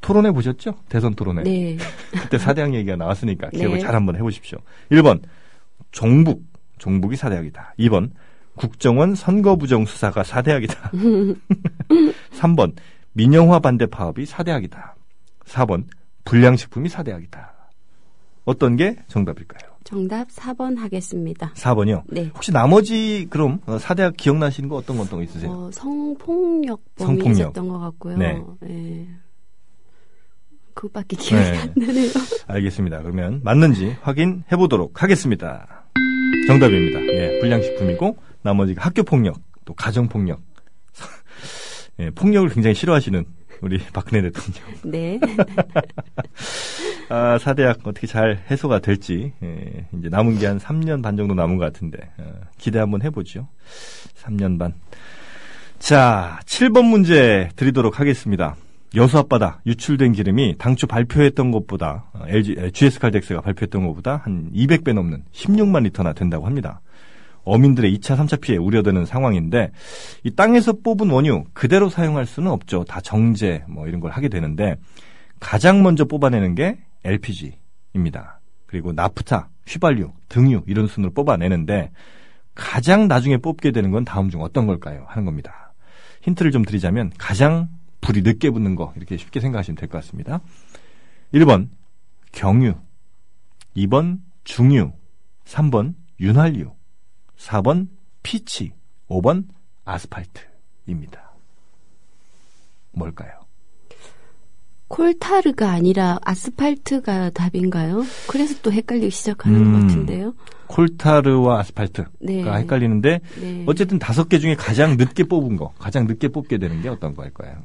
토론해 0.00 0.32
보셨죠? 0.32 0.74
대선 0.88 1.14
토론회. 1.14 1.42
네. 1.42 1.76
그때 2.22 2.36
4대 2.38 2.60
악 2.60 2.74
얘기가 2.74 2.96
나왔으니까 2.96 3.50
기억을 3.50 3.78
네. 3.78 3.84
잘 3.84 3.94
한번 3.94 4.16
해보십시오. 4.16 4.58
1번 4.90 5.20
종북. 5.92 6.42
종북이 6.78 7.16
4대 7.16 7.36
악이다. 7.38 7.74
2번 7.78 8.10
국정원 8.54 9.14
선거부정 9.14 9.86
수사가 9.86 10.22
4대 10.22 10.50
악이다. 10.50 10.90
3번 12.38 12.74
민영화 13.12 13.58
반대 13.60 13.86
파업이 13.86 14.24
4대 14.24 14.50
악이다. 14.50 14.94
4번 15.46 15.84
불량식품이 16.24 16.88
4대 16.90 17.14
악이다. 17.14 17.54
어떤 18.44 18.76
게 18.76 18.96
정답일까요? 19.08 19.72
정답 19.84 20.28
4번 20.28 20.76
하겠습니다. 20.78 21.52
4번이요. 21.54 22.02
네. 22.08 22.30
혹시 22.34 22.52
나머지 22.52 23.26
그럼 23.30 23.60
어, 23.66 23.78
4대 23.78 24.00
악 24.02 24.16
기억나시는 24.16 24.68
거 24.68 24.76
어떤 24.76 24.96
거 24.96 25.04
어떤 25.04 25.20
거 25.20 25.22
있으세요? 25.22 25.50
어, 25.50 25.70
성폭력범이 25.72 26.78
성폭력. 26.98 27.30
있었던 27.38 27.68
것 27.68 27.78
같고요. 27.78 28.16
네. 28.18 28.42
예. 28.68 29.06
그것밖에 30.76 31.16
기억이 31.16 31.50
네. 31.50 31.58
안 31.58 31.72
나네요. 31.74 32.10
알겠습니다. 32.46 33.00
그러면 33.02 33.40
맞는지 33.42 33.96
확인해 34.02 34.56
보도록 34.56 35.02
하겠습니다. 35.02 35.86
정답입니다. 36.46 37.00
예, 37.14 37.40
불량식품이고 37.40 38.16
나머지가 38.42 38.84
학교 38.84 39.02
폭력, 39.02 39.40
또 39.64 39.74
가정 39.74 40.06
폭력. 40.08 40.40
예, 41.98 42.10
폭력을 42.10 42.48
굉장히 42.50 42.74
싫어하시는 42.74 43.24
우리 43.62 43.78
박근혜 43.92 44.22
대통령. 44.22 44.62
네. 44.84 45.18
아, 47.08 47.38
사대학 47.38 47.78
어떻게 47.84 48.06
잘 48.06 48.44
해소가 48.50 48.80
될지 48.80 49.32
예, 49.42 49.86
이제 49.98 50.08
남은 50.10 50.38
게 50.38 50.46
한 50.46 50.58
3년 50.58 51.02
반 51.02 51.16
정도 51.16 51.34
남은 51.34 51.56
것 51.56 51.64
같은데 51.64 51.98
어, 52.18 52.32
기대 52.58 52.78
한번 52.78 53.00
해보죠. 53.02 53.48
3년 54.22 54.58
반. 54.58 54.74
자, 55.78 56.38
7번 56.44 56.84
문제 56.88 57.48
드리도록 57.56 57.98
하겠습니다. 57.98 58.56
여수 58.96 59.18
앞바다 59.18 59.60
유출된 59.66 60.12
기름이 60.12 60.56
당초 60.58 60.86
발표했던 60.86 61.50
것보다 61.50 62.06
어, 62.14 62.24
LG 62.26 62.56
에, 62.58 62.70
GS 62.70 62.98
칼텍스가 62.98 63.42
발표했던 63.42 63.86
것보다 63.86 64.22
한 64.24 64.50
200배 64.54 64.94
넘는 64.94 65.24
16만 65.32 65.84
리터나 65.84 66.14
된다고 66.14 66.46
합니다. 66.46 66.80
어민들의 67.44 67.96
2차, 67.98 68.16
3차 68.16 68.40
피해 68.40 68.58
우려되는 68.58 69.04
상황인데 69.04 69.70
이 70.24 70.30
땅에서 70.30 70.72
뽑은 70.82 71.10
원유 71.10 71.44
그대로 71.52 71.90
사용할 71.90 72.26
수는 72.26 72.50
없죠. 72.50 72.84
다 72.84 73.00
정제 73.00 73.64
뭐 73.68 73.86
이런 73.86 74.00
걸 74.00 74.10
하게 74.10 74.28
되는데 74.28 74.76
가장 75.38 75.82
먼저 75.82 76.06
뽑아내는 76.06 76.54
게 76.54 76.78
LPG입니다. 77.04 78.40
그리고 78.66 78.92
나프타, 78.92 79.50
휘발유, 79.68 80.10
등유 80.28 80.62
이런 80.66 80.86
순으로 80.86 81.12
뽑아내는데 81.12 81.90
가장 82.54 83.06
나중에 83.06 83.36
뽑게 83.36 83.70
되는 83.70 83.90
건 83.90 84.04
다음 84.04 84.30
중 84.30 84.42
어떤 84.42 84.66
걸까요? 84.66 85.04
하는 85.06 85.26
겁니다. 85.26 85.74
힌트를 86.22 86.50
좀 86.50 86.64
드리자면 86.64 87.12
가장 87.18 87.68
불이 88.06 88.22
늦게 88.22 88.50
붙는 88.50 88.76
거 88.76 88.92
이렇게 88.96 89.16
쉽게 89.16 89.40
생각하시면 89.40 89.76
될 89.76 89.88
것 89.88 89.98
같습니다. 90.02 90.40
1번 91.34 91.68
경유, 92.32 92.74
2번 93.76 94.20
중유, 94.44 94.92
3번 95.44 95.94
윤활유, 96.20 96.70
4번 97.36 97.88
피치, 98.22 98.72
5번 99.08 99.46
아스팔트입니다. 99.84 101.32
뭘까요? 102.92 103.32
콜타르가 104.88 105.68
아니라 105.72 106.18
아스팔트가 106.24 107.30
답인가요? 107.30 108.04
그래서 108.28 108.54
또 108.62 108.70
헷갈리기 108.70 109.10
시작하는 109.10 109.58
음. 109.66 109.72
것 109.72 109.80
같은데요. 109.80 110.34
콜타르와 110.68 111.58
아스팔트가 111.60 112.10
네. 112.20 112.44
헷갈리는데 112.44 113.20
네. 113.40 113.64
어쨌든 113.66 113.98
다섯 113.98 114.28
개 114.28 114.38
중에 114.38 114.54
가장 114.54 114.96
늦게 114.96 115.24
뽑은 115.24 115.56
거, 115.56 115.72
가장 115.78 116.06
늦게 116.06 116.28
뽑게 116.28 116.58
되는 116.58 116.80
게 116.82 116.88
어떤 116.88 117.16
거일 117.16 117.32
거예요? 117.34 117.56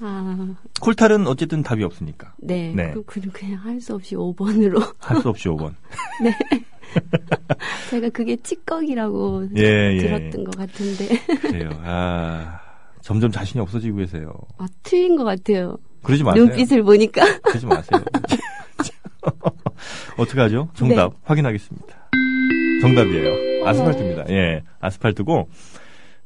아, 0.00 0.54
콜탈은 0.80 1.26
어쨌든 1.26 1.62
답이 1.62 1.82
없으니까 1.82 2.32
네. 2.38 2.72
네. 2.74 2.92
그, 2.92 3.02
그, 3.04 3.20
그냥 3.32 3.58
할 3.60 3.80
수 3.80 3.94
없이 3.94 4.14
5번으로. 4.14 4.94
할 5.00 5.20
수 5.20 5.28
없이 5.28 5.48
5번. 5.48 5.74
제가 7.90 8.08
그게 8.10 8.36
찌꺼기라고 8.36 9.48
예, 9.56 9.92
예. 9.94 9.98
들었던 9.98 10.44
것 10.44 10.56
같은데. 10.56 11.18
그래요. 11.40 11.70
아, 11.84 12.60
점점 13.02 13.30
자신이 13.30 13.60
없어지고 13.60 13.98
계세요. 13.98 14.32
아, 14.58 14.66
틀린 14.82 15.16
것 15.16 15.24
같아요. 15.24 15.76
그러지 16.02 16.22
마세요. 16.24 16.44
눈빛을 16.44 16.82
보니까. 16.84 17.40
그러지 17.40 17.66
마세요. 17.66 18.00
어떡하죠? 20.16 20.68
정답 20.74 21.12
확인하겠습니다. 21.24 21.86
정답이에요. 22.80 23.66
아스팔트입니다. 23.66 24.24
예, 24.30 24.62
아스팔트고 24.80 25.48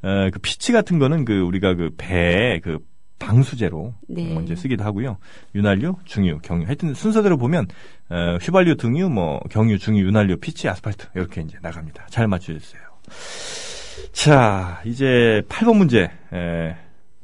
어, 0.05 0.31
그 0.33 0.39
피치 0.41 0.73
같은 0.73 0.99
거는 0.99 1.25
그 1.25 1.41
우리가 1.41 1.75
그 1.75 1.91
배에 1.97 2.61
그 2.61 2.79
방수제로 3.23 3.95
네. 4.09 4.37
어, 4.37 4.41
이제 4.41 4.57
쓰기도 4.57 4.85
하고요. 4.85 5.19
윤활유, 5.55 5.97
중유, 6.05 6.41
경유. 6.43 6.67
하여튼 6.67 6.93
순서대로 6.95 7.37
보면 7.39 7.67
어, 8.11 8.39
휘발유, 8.41 8.77
등유, 8.77 9.09
뭐 9.09 9.41
경유, 9.51 9.79
중유, 9.79 10.05
윤활유, 10.05 10.39
피치, 10.39 10.69
아스팔트 10.69 11.09
이렇게 11.15 11.41
이제 11.41 11.59
나갑니다. 11.63 12.07
잘 12.11 12.27
맞추셨어요. 12.27 12.83
자, 14.13 14.83
이제 14.85 15.43
8번 15.49 15.77
문제 15.77 16.11
에, 16.33 16.77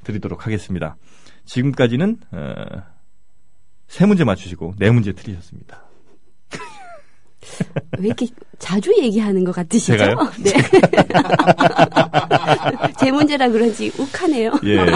드리도록 0.05 0.47
하겠습니다. 0.47 0.97
지금까지는 1.45 2.19
어, 2.31 2.55
세 3.89 4.07
문제 4.07 4.25
맞추시고 4.25 4.75
네 4.79 4.91
문제 4.91 5.13
틀리셨습니다. 5.13 5.88
왜 7.99 8.07
이렇게 8.07 8.27
자주 8.59 8.93
얘기하는 8.99 9.45
것 9.45 9.55
같으시죠? 9.55 9.97
제가요? 9.97 10.17
네. 10.43 10.53
제 12.99 13.11
문제라 13.11 13.49
그런지 13.49 13.93
욱하네요. 13.99 14.53
예. 14.65 14.79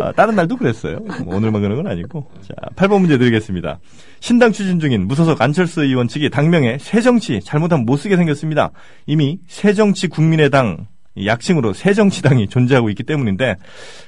아, 0.00 0.12
다른 0.12 0.34
날도 0.34 0.56
그랬어요. 0.56 0.98
뭐 1.24 1.36
오늘만 1.36 1.62
그런 1.62 1.76
건 1.76 1.86
아니고. 1.86 2.30
자, 2.42 2.54
8번 2.76 3.00
문제 3.00 3.18
드리겠습니다. 3.18 3.78
신당 4.20 4.52
추진 4.52 4.80
중인 4.80 5.06
무소속 5.06 5.40
안철수 5.40 5.82
의원 5.82 6.08
측이 6.08 6.30
당명에 6.30 6.78
새정치 6.78 7.40
잘못하면 7.42 7.84
못 7.84 7.96
쓰게 7.96 8.16
생겼습니다. 8.16 8.70
이미 9.06 9.38
새정치 9.48 10.08
국민의당 10.08 10.78
이 10.78 10.84
약칭으로 11.16 11.72
새정치당이 11.72 12.48
존재하고 12.48 12.88
있기 12.90 13.02
때문인데 13.02 13.56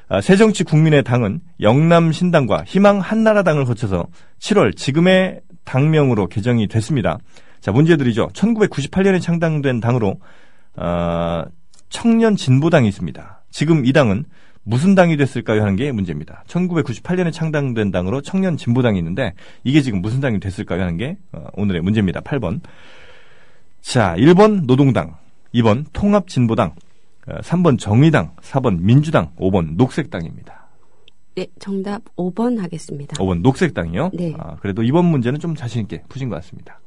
아, 0.08 0.20
새정치 0.20 0.64
국민의 0.64 1.02
당은 1.02 1.40
영남 1.60 2.12
신당과 2.12 2.64
희망 2.66 3.00
한나라당을 3.00 3.64
거쳐서 3.64 4.06
7월 4.38 4.76
지금의 4.76 5.40
당명으로 5.64 6.28
개정이 6.28 6.68
됐습니다. 6.68 7.18
자 7.60 7.72
문제 7.72 7.96
드리죠. 7.96 8.28
1998년에 8.28 9.20
창당된 9.20 9.80
당으로 9.80 10.20
아, 10.76 11.44
청년 11.88 12.36
진보당이 12.36 12.88
있습니다. 12.88 13.42
지금 13.50 13.86
이 13.86 13.92
당은 13.92 14.24
무슨 14.64 14.94
당이 14.94 15.16
됐을까요? 15.16 15.60
하는 15.60 15.76
게 15.76 15.92
문제입니다. 15.92 16.42
1998년에 16.48 17.32
창당된 17.32 17.90
당으로 17.90 18.22
청년 18.22 18.56
진보당이 18.56 18.98
있는데 18.98 19.34
이게 19.62 19.82
지금 19.82 20.00
무슨 20.00 20.20
당이 20.20 20.40
됐을까요? 20.40 20.80
하는 20.80 20.96
게 20.96 21.18
어, 21.32 21.46
오늘의 21.54 21.82
문제입니다. 21.82 22.20
8번. 22.20 22.60
자, 23.82 24.14
1번 24.16 24.64
노동당, 24.66 25.16
2번 25.54 25.84
통합진보당, 25.92 26.70
어, 26.70 26.74
3번 27.26 27.78
정의당, 27.78 28.34
4번 28.36 28.80
민주당, 28.80 29.34
5번 29.36 29.76
녹색당입니다. 29.76 30.68
네, 31.36 31.46
정답 31.58 32.02
5번 32.16 32.58
하겠습니다. 32.58 33.16
5번 33.16 33.40
녹색당이요? 33.42 34.10
네. 34.14 34.34
아, 34.38 34.56
그래도 34.56 34.82
이번 34.82 35.06
문제는 35.06 35.40
좀 35.40 35.54
자신있게 35.54 36.04
푸신 36.08 36.28
것 36.28 36.36
같습니다. 36.36 36.80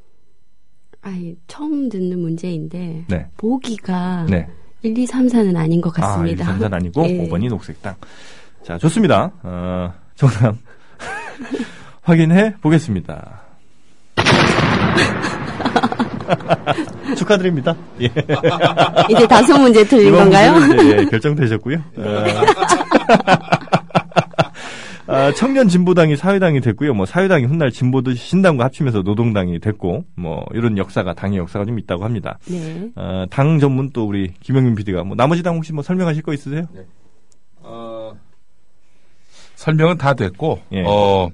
아이, 1.02 1.36
처음 1.48 1.90
듣는 1.90 2.20
문제인데 2.20 3.06
네. 3.08 3.28
보기가 3.38 4.26
네. 4.30 4.48
1, 4.84 4.98
2, 4.98 5.06
3, 5.06 5.28
4는 5.28 5.58
아닌 5.58 5.82
것 5.82 5.98
아, 6.00 6.02
같습니다. 6.02 6.46
삼산 6.46 6.74
아니고 6.74 7.04
예. 7.08 7.28
5번이 7.28 7.50
녹색당. 7.50 7.96
자, 8.64 8.78
좋습니다. 8.78 9.32
어, 9.44 9.94
정답 10.16 10.56
확인해 12.04 12.56
보겠습니다. 12.62 13.42
축하드립니다. 17.18 17.76
예. 18.02 18.06
이제 19.10 19.28
다섯 19.28 19.58
문제 19.58 19.84
틀린 19.84 20.14
건가요? 20.14 20.54
예, 20.84 21.06
결정되셨고요. 21.06 21.78
어. 21.98 22.24
아, 25.10 25.32
청년 25.34 25.70
진보당이 25.70 26.18
사회당이 26.18 26.60
됐고요. 26.60 26.94
뭐 26.94 27.06
사회당이 27.06 27.46
훗날 27.46 27.72
진보도 27.72 28.14
신당과 28.14 28.66
합치면서 28.66 29.04
노동당이 29.04 29.60
됐고 29.60 30.04
뭐 30.16 30.46
이런 30.54 30.78
역사가 30.78 31.14
당의 31.14 31.38
역사가 31.40 31.66
좀 31.66 31.80
있다고 31.80 32.04
합니다. 32.04 32.38
네. 32.50 32.90
어, 32.96 33.26
당 33.30 33.60
전문 33.60 33.92
또 33.92 34.06
우리 34.06 34.34
김영민 34.42 34.76
PD가 34.76 35.04
뭐 35.04 35.16
나머지 35.16 35.44
당 35.44 35.56
혹시 35.56 35.72
뭐 35.72 35.82
설명하실 35.82 36.24
거 36.24 36.34
있으세요? 36.34 36.68
설명은 39.58 39.98
다 39.98 40.14
됐고, 40.14 40.60
예. 40.72 40.84
어, 40.86 41.30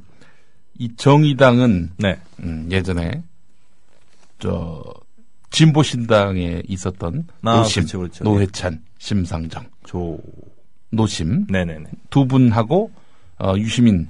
이 0.80 0.96
정의당은 0.96 1.92
네. 1.98 2.18
음, 2.40 2.68
예전에 2.72 3.22
저 4.44 4.84
진보 5.50 5.84
신당에 5.84 6.62
있었던 6.68 7.28
아, 7.44 7.58
노심, 7.58 7.84
그렇죠, 7.84 8.00
그렇죠. 8.00 8.24
노회찬, 8.24 8.82
심상정, 8.98 9.66
조. 9.86 10.20
노심 10.92 11.48
네네네. 11.50 11.86
두 12.10 12.28
분하고 12.28 12.92
어, 13.40 13.56
유시민 13.58 14.08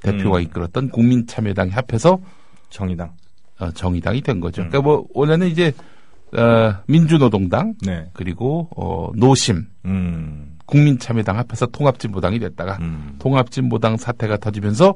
대표가 0.00 0.38
음. 0.38 0.42
이끌었던 0.42 0.90
국민참여당이 0.90 1.70
합해서 1.70 2.20
정의당. 2.70 3.12
어, 3.58 3.70
정의당이 3.72 4.20
된 4.20 4.40
거죠. 4.40 4.62
음. 4.62 4.68
그러니까 4.68 4.88
뭐 4.88 5.06
원래는 5.12 5.48
이제 5.48 5.72
어, 6.36 6.74
민주노동당 6.86 7.74
네. 7.82 8.10
그리고 8.12 8.68
어, 8.76 9.10
노심, 9.14 9.66
음. 9.86 10.56
국민참여당 10.66 11.38
합해서 11.38 11.66
통합진보당이 11.66 12.38
됐다가 12.38 12.78
음. 12.80 13.16
통합진보당 13.18 13.96
사태가 13.96 14.38
터지면서 14.38 14.94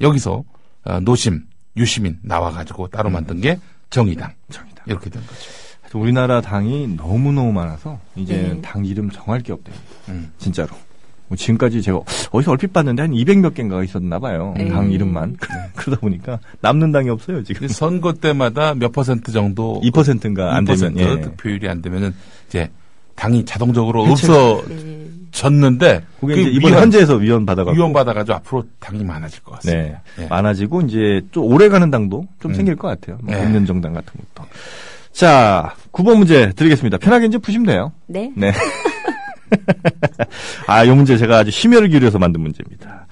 여기서 0.00 0.44
어, 0.84 1.00
노심, 1.00 1.44
유시민 1.76 2.18
나와가지고 2.22 2.88
따로 2.88 3.10
만든 3.10 3.40
게 3.40 3.58
정의당 3.92 4.32
정의당. 4.50 4.84
이렇게 4.86 5.08
된 5.10 5.22
거죠. 5.24 5.98
우리나라 5.98 6.40
당이 6.40 6.88
너무너무 6.96 7.52
많아서 7.52 8.00
이제 8.16 8.54
네. 8.54 8.60
당 8.62 8.84
이름 8.84 9.10
정할 9.10 9.40
게 9.42 9.52
없대요. 9.52 9.76
음. 10.08 10.32
진짜로. 10.38 10.70
뭐 11.28 11.36
지금까지 11.36 11.82
제가 11.82 12.00
어디서 12.30 12.50
얼핏 12.50 12.72
봤는데 12.72 13.02
한 13.02 13.12
200 13.12 13.38
몇 13.38 13.54
개인가가 13.54 13.84
있었나 13.84 14.18
봐요. 14.18 14.54
네. 14.56 14.68
당 14.68 14.90
이름만. 14.90 15.36
그러다 15.76 16.00
보니까 16.00 16.40
남는 16.60 16.92
당이 16.92 17.10
없어요, 17.10 17.42
지금. 17.44 17.68
선거 17.68 18.14
때마다 18.14 18.74
몇 18.74 18.90
퍼센트 18.92 19.32
정도 19.32 19.80
2%인가 19.84 20.56
안 20.56 20.64
되면 20.64 20.94
2% 20.94 20.98
예. 20.98 21.20
득표율이 21.20 21.68
안 21.68 21.82
되면은 21.82 22.14
이제 22.48 22.70
당이 23.14 23.44
자동적으로. 23.44 24.04
네. 24.06 24.12
없어 24.12 24.62
졌는데 25.32 26.02
그게 26.20 26.40
이제 26.40 26.50
이번 26.50 26.74
현재에서 26.74 27.16
위원 27.16 27.44
받아가지고 27.44 27.76
위원 27.76 27.92
받아가지고 27.92 28.36
앞으로 28.36 28.64
당이 28.78 29.02
많아질 29.02 29.42
것 29.42 29.56
같습니다. 29.56 30.02
네. 30.16 30.24
예. 30.24 30.26
많아지고 30.26 30.82
이제 30.82 31.22
또 31.32 31.42
오래 31.44 31.68
가는 31.68 31.90
당도 31.90 32.26
좀 32.40 32.52
음. 32.52 32.54
생길 32.54 32.76
것 32.76 32.88
같아요. 32.88 33.18
뭐 33.22 33.34
네. 33.34 33.42
국민 33.42 33.66
정당 33.66 33.92
같은 33.94 34.12
것도. 34.34 34.48
자, 35.10 35.74
9번 35.92 36.18
문제 36.18 36.52
드리겠습니다. 36.52 36.98
편하게 36.98 37.26
이제 37.26 37.38
푸시면 37.38 37.66
돼요. 37.66 37.92
네. 38.06 38.30
네. 38.36 38.52
아, 40.66 40.86
요 40.86 40.94
문제 40.94 41.16
제가 41.16 41.38
아주 41.38 41.50
심혈을 41.50 41.88
기울여서 41.88 42.18
만든 42.18 42.40
문제입니다. 42.40 43.06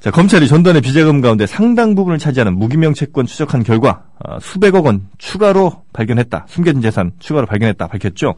자, 0.00 0.10
검찰이 0.10 0.46
전두환의 0.48 0.82
비자금 0.82 1.20
가운데 1.20 1.46
상당 1.46 1.94
부분을 1.94 2.18
차지하는 2.18 2.56
무기명 2.58 2.94
채권 2.94 3.26
추적한 3.26 3.62
결과 3.62 4.04
아, 4.22 4.38
수백억 4.40 4.86
원 4.86 5.08
추가로 5.18 5.82
발견했다. 5.92 6.46
숨겨진 6.48 6.82
재산 6.82 7.12
추가로 7.18 7.46
발견했다. 7.46 7.86
밝혔죠. 7.86 8.34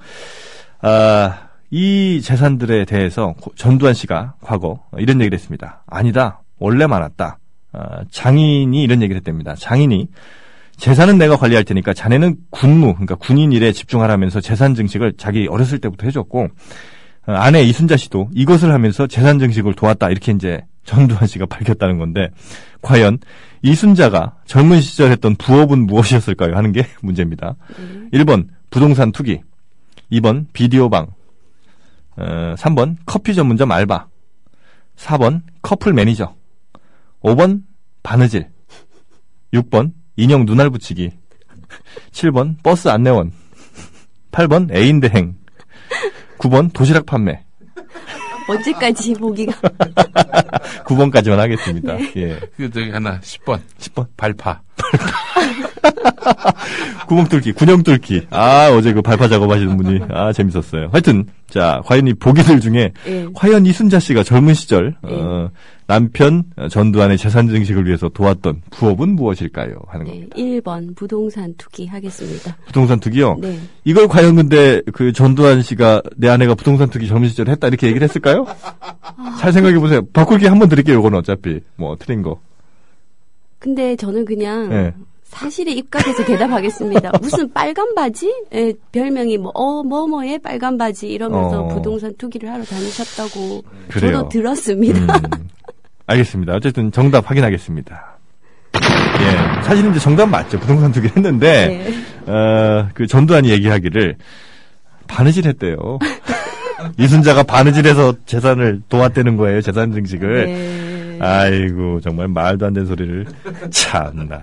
아, 0.83 1.50
이 1.71 2.21
재산들에 2.23 2.85
대해서 2.85 3.35
고- 3.41 3.53
전두환 3.57 3.95
씨가 3.95 4.35
과거 4.41 4.83
이런 4.99 5.21
얘기를 5.21 5.37
했습니다. 5.39 5.83
아니다. 5.87 6.43
원래 6.59 6.87
많았다. 6.87 7.39
아, 7.73 8.01
장인이 8.11 8.83
이런 8.83 9.03
얘기를 9.03 9.17
했답니다. 9.17 9.55
장인이 9.55 10.09
재산은 10.77 11.19
내가 11.19 11.37
관리할 11.37 11.65
테니까 11.65 11.93
자네는 11.95 12.37
군무, 12.51 12.95
그러니까 12.95 13.15
군인 13.15 13.53
일에 13.53 13.71
집중하라면서 13.73 14.41
재산 14.41 14.75
증식을 14.75 15.15
자기 15.19 15.47
어렸을 15.47 15.79
때부터 15.79 16.07
해줬고, 16.07 16.49
어, 17.27 17.33
아내 17.33 17.63
이순자 17.63 17.97
씨도 17.97 18.31
이것을 18.35 18.73
하면서 18.73 19.07
재산 19.07 19.39
증식을 19.39 19.75
도왔다. 19.75 20.09
이렇게 20.11 20.33
이제 20.33 20.65
전두환 20.85 21.27
씨가 21.27 21.47
밝혔다는 21.51 21.99
건데, 21.99 22.31
과연 22.83 23.19
이순자가 23.63 24.37
젊은 24.47 24.81
시절 24.81 25.11
했던 25.13 25.37
부업은 25.37 25.87
무엇이었을까요? 25.87 26.57
하는 26.57 26.73
게 26.73 26.87
문제입니다. 27.03 27.55
1번, 28.15 28.49
부동산 28.71 29.13
투기. 29.13 29.41
2번, 30.11 30.47
비디오방. 30.55 31.09
어, 32.17 32.55
3번, 32.57 32.97
커피 33.07 33.35
전문점 33.35 33.71
알바. 33.73 34.07
4번, 34.97 35.43
커플 35.63 35.93
매니저. 35.93 36.35
5번, 37.23 37.63
바느질. 38.03 38.49
6번, 39.53 39.93
인형 40.17 40.45
눈알 40.45 40.71
붙이기. 40.71 41.11
7번, 42.13 42.63
버스 42.63 42.89
안내원. 42.89 43.33
8번, 44.33 44.75
애인 44.75 45.01
대행. 45.01 45.37
9번, 46.39 46.73
도시락 46.73 47.07
판매. 47.07 47.45
언제까지 48.49 49.15
보기가 49.15 49.53
9번까지만 50.85 51.37
하겠습니다. 51.37 51.97
예. 52.17 52.41
그 52.57 52.69
저기 52.71 52.91
하나 52.91 53.21
10번 53.21 53.61
10번. 53.79 54.09
발파. 54.17 54.61
구멍 57.07 57.27
뚫기, 57.27 57.53
구멍 57.53 57.83
뚫기. 57.83 58.29
아, 58.31 58.71
어제 58.73 58.93
그 58.93 59.03
발파 59.03 59.29
작업하시는 59.29 59.77
분이, 59.77 60.01
아, 60.11 60.33
재밌었어요. 60.33 60.89
하여튼, 60.93 61.27
자, 61.49 61.81
과연 61.85 62.07
이 62.07 62.15
보기들 62.15 62.61
중에, 62.61 62.93
예. 63.07 63.27
과연 63.35 63.67
이순자 63.67 63.99
씨가 63.99 64.23
젊은 64.23 64.55
시절, 64.55 64.97
어, 65.03 65.51
남편 65.91 66.45
전두환의 66.71 67.19
재산 67.19 67.49
증식을 67.49 67.85
위해서 67.85 68.09
도왔던 68.09 68.63
부업은 68.71 69.17
무엇일까요? 69.17 69.75
하는 69.89 70.07
네. 70.07 70.13
겁니다. 70.13 70.37
1번 70.37 70.95
부동산 70.95 71.53
투기 71.59 71.89
하겠습니다. 71.89 72.57
부동산 72.67 73.01
투기요? 73.01 73.37
네. 73.41 73.59
이걸 73.85 74.07
과연 74.07 74.37
근데 74.37 74.83
그 74.93 75.13
전두환 75.13 75.63
씨가 75.63 76.03
내 76.17 76.29
아내가 76.29 76.55
부동산 76.55 76.91
투기 76.91 77.09
젊은 77.09 77.29
시절에 77.29 77.51
했다 77.51 77.67
이렇게 77.67 77.89
얘기를 77.89 78.09
했을까요? 78.09 78.47
잘 79.41 79.53
생각해 79.53 79.81
보세요. 79.81 80.03
바꿀게 80.13 80.47
한번 80.47 80.69
드릴게요. 80.69 81.01
이건 81.01 81.15
어차피 81.15 81.59
뭐 81.75 81.97
틀린 81.99 82.23
거. 82.23 82.39
근데 83.61 83.95
저는 83.95 84.25
그냥 84.25 84.73
예. 84.73 84.95
사실에 85.23 85.71
입각해서 85.73 86.25
대답하겠습니다. 86.25 87.13
무슨 87.23 87.53
빨간 87.53 87.95
바지? 87.95 88.35
예, 88.53 88.73
별명이 88.91 89.39
뭐, 89.39 89.53
어, 89.55 89.85
뭐뭐의 89.85 90.41
빨간 90.41 90.77
바지 90.77 91.09
이러면서 91.09 91.63
어. 91.63 91.69
부동산 91.69 92.13
투기를 92.17 92.51
하러 92.51 92.65
다니셨다고 92.65 93.63
그래요. 93.89 94.13
저도 94.13 94.29
들었습니다. 94.31 94.99
음, 95.17 95.49
알겠습니다. 96.07 96.55
어쨌든 96.55 96.91
정답 96.91 97.31
확인하겠습니다. 97.31 98.19
예, 98.75 99.63
사실은 99.63 99.91
이제 99.91 100.01
정답 100.01 100.27
맞죠. 100.27 100.59
부동산 100.59 100.91
투기 100.91 101.09
했는데 101.09 101.93
네. 102.27 102.33
어, 102.33 102.89
그 102.95 103.07
전두환이 103.07 103.51
얘기하기를 103.51 104.17
바느질 105.07 105.47
했대요. 105.47 105.77
이순자가 106.99 107.43
바느질해서 107.43 108.15
재산을 108.25 108.81
도왔다는 108.89 109.37
거예요. 109.37 109.61
재산 109.61 109.93
증식을. 109.93 110.47
네. 110.47 110.90
아이고 111.21 112.01
정말 112.01 112.29
말도 112.29 112.67
안 112.67 112.73
되는 112.73 112.87
소리를 112.87 113.27
참나. 113.71 114.43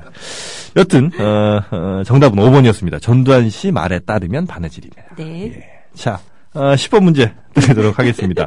여튼 0.76 1.12
어, 1.20 1.62
어, 1.72 2.04
정답은 2.06 2.38
5번이었습니다. 2.44 3.02
전두환 3.02 3.50
씨 3.50 3.72
말에 3.72 4.00
따르면 4.00 4.46
바느질이네요. 4.48 5.06
네. 5.18 5.70
자, 5.96 6.20
어, 6.54 6.74
10번 6.76 7.04
문제 7.04 7.34
드리도록 7.54 7.98
하겠습니다. 7.98 8.44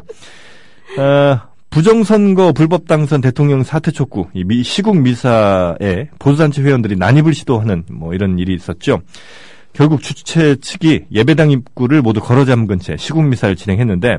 어, 0.99 1.41
부정선거 1.71 2.53
불법 2.53 2.87
당선 2.89 3.21
대통령 3.21 3.63
사퇴 3.63 3.91
촉구, 3.93 4.29
이 4.35 4.43
미- 4.45 4.63
시국 4.65 4.97
미사에 4.99 6.09
보수단체 6.19 6.63
회원들이 6.63 6.97
난입을 6.97 7.33
시도하는 7.35 7.85
뭐 7.91 8.13
이런 8.15 8.39
일이 8.39 8.55
있었죠. 8.55 9.01
결국 9.73 10.03
주최 10.03 10.57
측이 10.57 11.07
예배당 11.13 11.53
입구를 11.53 12.03
모두 12.03 12.21
걸어 12.21 12.45
잠근 12.45 12.81
채 12.81 12.97
시국 12.97 13.25
미사를 13.25 13.55
진행했는데, 13.55 14.19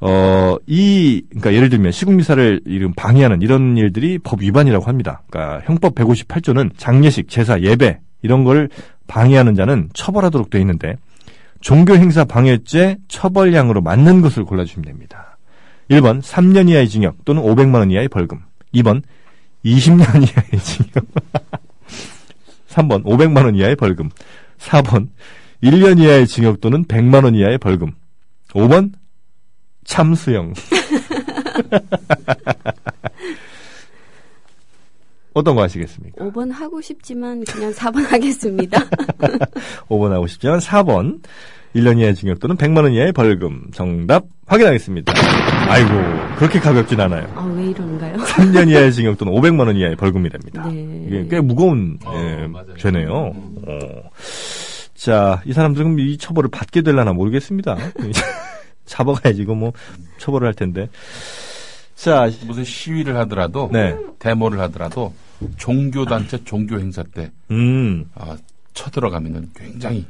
어, 0.00 0.56
이, 0.66 1.22
그러니까 1.28 1.52
예를 1.52 1.68
들면 1.68 1.92
시국 1.92 2.14
미사를 2.14 2.62
이런 2.64 2.94
방해하는 2.94 3.42
이런 3.42 3.76
일들이 3.76 4.18
법 4.18 4.40
위반이라고 4.40 4.86
합니다. 4.86 5.22
그러니까 5.28 5.62
형법 5.66 5.94
158조는 5.94 6.72
장례식, 6.76 7.28
제사, 7.28 7.60
예배 7.60 8.00
이런 8.22 8.44
걸 8.44 8.70
방해하는 9.06 9.54
자는 9.54 9.90
처벌하도록 9.92 10.48
되어 10.48 10.60
있는데 10.62 10.96
종교 11.60 11.94
행사 11.94 12.24
방해죄 12.24 12.98
처벌량으로 13.08 13.82
맞는 13.82 14.22
것을 14.22 14.44
골라주시면 14.44 14.86
됩니다. 14.86 15.36
1번 15.90 16.22
3년 16.22 16.70
이하의 16.70 16.88
징역 16.88 17.24
또는 17.24 17.42
500만 17.42 17.74
원 17.74 17.90
이하의 17.90 18.08
벌금. 18.08 18.40
2번 18.74 19.02
20년 19.64 20.00
이하의 20.16 20.62
징역. 20.62 21.04
3번 22.70 23.04
500만 23.04 23.44
원 23.44 23.56
이하의 23.56 23.76
벌금. 23.76 24.08
4번 24.58 25.08
1년 25.62 26.00
이하의 26.00 26.26
징역 26.26 26.60
또는 26.62 26.84
100만 26.84 27.24
원 27.24 27.34
이하의 27.34 27.58
벌금. 27.58 27.92
5번 28.52 28.92
참수형. 29.90 30.54
어떤 35.34 35.54
거 35.54 35.62
하시겠습니까? 35.62 36.24
5번 36.24 36.50
하고 36.52 36.80
싶지만 36.80 37.44
그냥 37.44 37.72
4번 37.72 38.06
하겠습니다. 38.08 38.80
5번 39.88 40.10
하고 40.10 40.26
싶지만 40.26 40.58
4번 40.58 41.20
1년 41.74 41.98
이하의 41.98 42.14
징역 42.16 42.40
또는 42.40 42.56
100만 42.56 42.82
원 42.84 42.92
이하의 42.92 43.12
벌금 43.12 43.66
정답 43.72 44.24
확인하겠습니다. 44.46 45.12
아이고, 45.68 45.90
그렇게 46.36 46.58
가볍진 46.58 47.00
않아요. 47.00 47.30
아, 47.36 47.44
왜 47.56 47.66
이러는가요? 47.66 48.16
3년 48.16 48.68
이하의 48.70 48.92
징역 48.92 49.18
또는 49.18 49.32
500만 49.34 49.66
원 49.66 49.76
이하의 49.76 49.94
벌금이 49.96 50.30
됩니다. 50.30 50.66
네. 50.68 51.04
이게 51.06 51.28
꽤 51.30 51.40
무거운 51.40 51.98
예, 52.12 52.46
맞아요. 52.48 52.76
죄네요. 52.76 53.12
어. 53.12 54.10
자, 54.94 55.40
이 55.46 55.52
사람들은 55.52 55.98
이 55.98 56.18
처벌을 56.18 56.50
받게 56.50 56.82
될라나 56.82 57.12
모르겠습니다. 57.12 57.76
잡아가야지 58.90 59.42
이거 59.42 59.54
뭐 59.54 59.72
처벌을 60.18 60.48
할 60.48 60.54
텐데. 60.54 60.88
자, 61.94 62.30
무슨 62.46 62.64
시위를 62.64 63.16
하더라도 63.18 63.68
네, 63.72 63.94
데모를 64.18 64.58
하더라도 64.60 65.12
종교 65.56 66.04
단체 66.04 66.42
종교 66.44 66.78
행사 66.78 67.02
때 67.02 67.30
음, 67.50 68.06
아, 68.14 68.36
쳐들어가면은 68.72 69.50
굉장히 69.54 70.06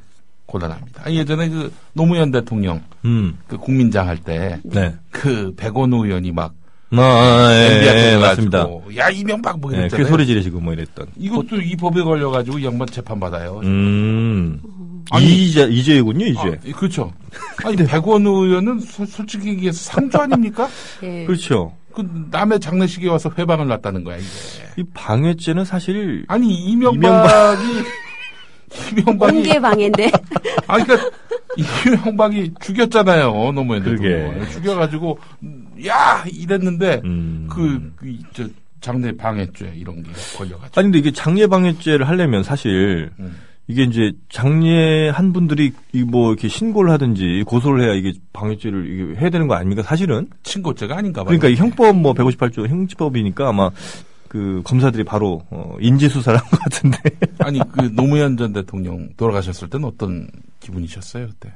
곤란합니다. 0.46 1.02
아니, 1.04 1.16
예전에 1.16 1.48
그 1.48 1.72
노무현 1.92 2.30
대통령 2.30 2.80
음, 3.04 3.38
그 3.46 3.56
국민장 3.56 4.08
할때 4.08 4.60
네. 4.62 4.94
그 5.10 5.52
백원우 5.56 6.06
의원이 6.06 6.32
막 6.32 6.54
아, 6.92 7.48
예, 7.52 7.82
예, 7.82 8.12
예, 8.14 8.16
맞습니다. 8.16 8.66
야 8.96 9.08
이명박 9.10 9.60
뭐 9.60 9.72
예, 9.72 9.78
이랬잖아요. 9.78 10.04
그 10.04 10.10
소리 10.10 10.26
지르시고 10.26 10.60
뭐 10.60 10.72
이랬던. 10.72 11.06
이것도 11.16 11.60
이 11.60 11.76
법에 11.76 12.02
걸려가지고 12.02 12.58
이 12.58 12.64
양반 12.64 12.88
재판 12.88 13.20
받아요. 13.20 13.60
음, 13.62 14.60
아니, 15.10 15.26
이제 15.46 15.64
이제군요, 15.70 16.26
이제. 16.26 16.40
아, 16.40 16.52
예, 16.66 16.72
그렇죠. 16.72 17.12
아니 17.64 17.76
백원우 17.76 18.44
의원은 18.46 18.80
소- 18.80 19.06
솔직히 19.06 19.48
얘기해서 19.50 19.78
상주 19.92 20.18
아닙니까? 20.18 20.68
예. 21.04 21.24
그렇죠. 21.26 21.72
그 21.94 22.08
남의 22.30 22.58
장례식에 22.60 23.08
와서 23.08 23.30
회방을 23.36 23.66
놨다는 23.68 24.02
거야 24.04 24.16
이게. 24.16 24.26
이 24.78 24.84
방해죄는 24.94 25.64
사실 25.64 26.24
아니 26.28 26.52
이명박이 26.54 27.64
이명박이 28.98 29.32
공개 29.32 29.58
방해인데. 29.60 30.10
아니 30.68 30.84
그러니까 30.84 31.10
이명박이 31.56 32.52
죽였잖아요 32.60 33.52
노무현. 33.52 33.82
대통령 33.82 34.48
죽여가지고 34.50 35.18
야 35.86 36.24
이랬는데 36.30 37.02
음. 37.04 37.46
그, 37.50 37.92
그, 37.96 38.16
저, 38.32 38.46
장례 38.80 39.14
방해죄 39.16 39.74
이런 39.76 40.02
게 40.02 40.10
걸려가지고. 40.36 40.80
아니 40.80 40.86
근데 40.86 40.98
이게 40.98 41.10
장례 41.12 41.46
방해죄를 41.46 42.08
하려면 42.08 42.42
사실 42.42 43.10
음. 43.18 43.36
이게 43.68 43.84
이제 43.84 44.10
장례한 44.30 45.32
분들이 45.32 45.72
이 45.92 46.02
뭐 46.02 46.32
이렇게 46.32 46.48
신고를 46.48 46.90
하든지 46.92 47.44
고소를 47.46 47.82
해야 47.84 47.94
이게 47.94 48.12
방해죄를 48.32 48.86
이게 49.12 49.20
해야 49.20 49.30
되는 49.30 49.46
거 49.46 49.54
아닙니까? 49.54 49.82
사실은 49.82 50.28
친고죄가 50.42 50.96
아닌가 50.96 51.22
봐요. 51.22 51.38
그러니까 51.38 51.48
이 51.48 51.54
형법 51.54 51.96
뭐 51.96 52.12
158조 52.14 52.66
형집법이니까 52.68 53.48
아마 53.48 53.70
그 54.28 54.60
검사들이 54.64 55.04
바로 55.04 55.42
어, 55.50 55.76
인지 55.80 56.08
수사를 56.08 56.38
한 56.38 56.48
것 56.50 56.58
같은데. 56.60 56.98
아니, 57.40 57.60
그 57.72 57.92
노무현 57.94 58.36
전 58.36 58.52
대통령 58.52 59.08
돌아가셨을 59.16 59.68
때는 59.68 59.86
어떤 59.88 60.28
기분이셨어요, 60.60 61.26
그때? 61.28 61.52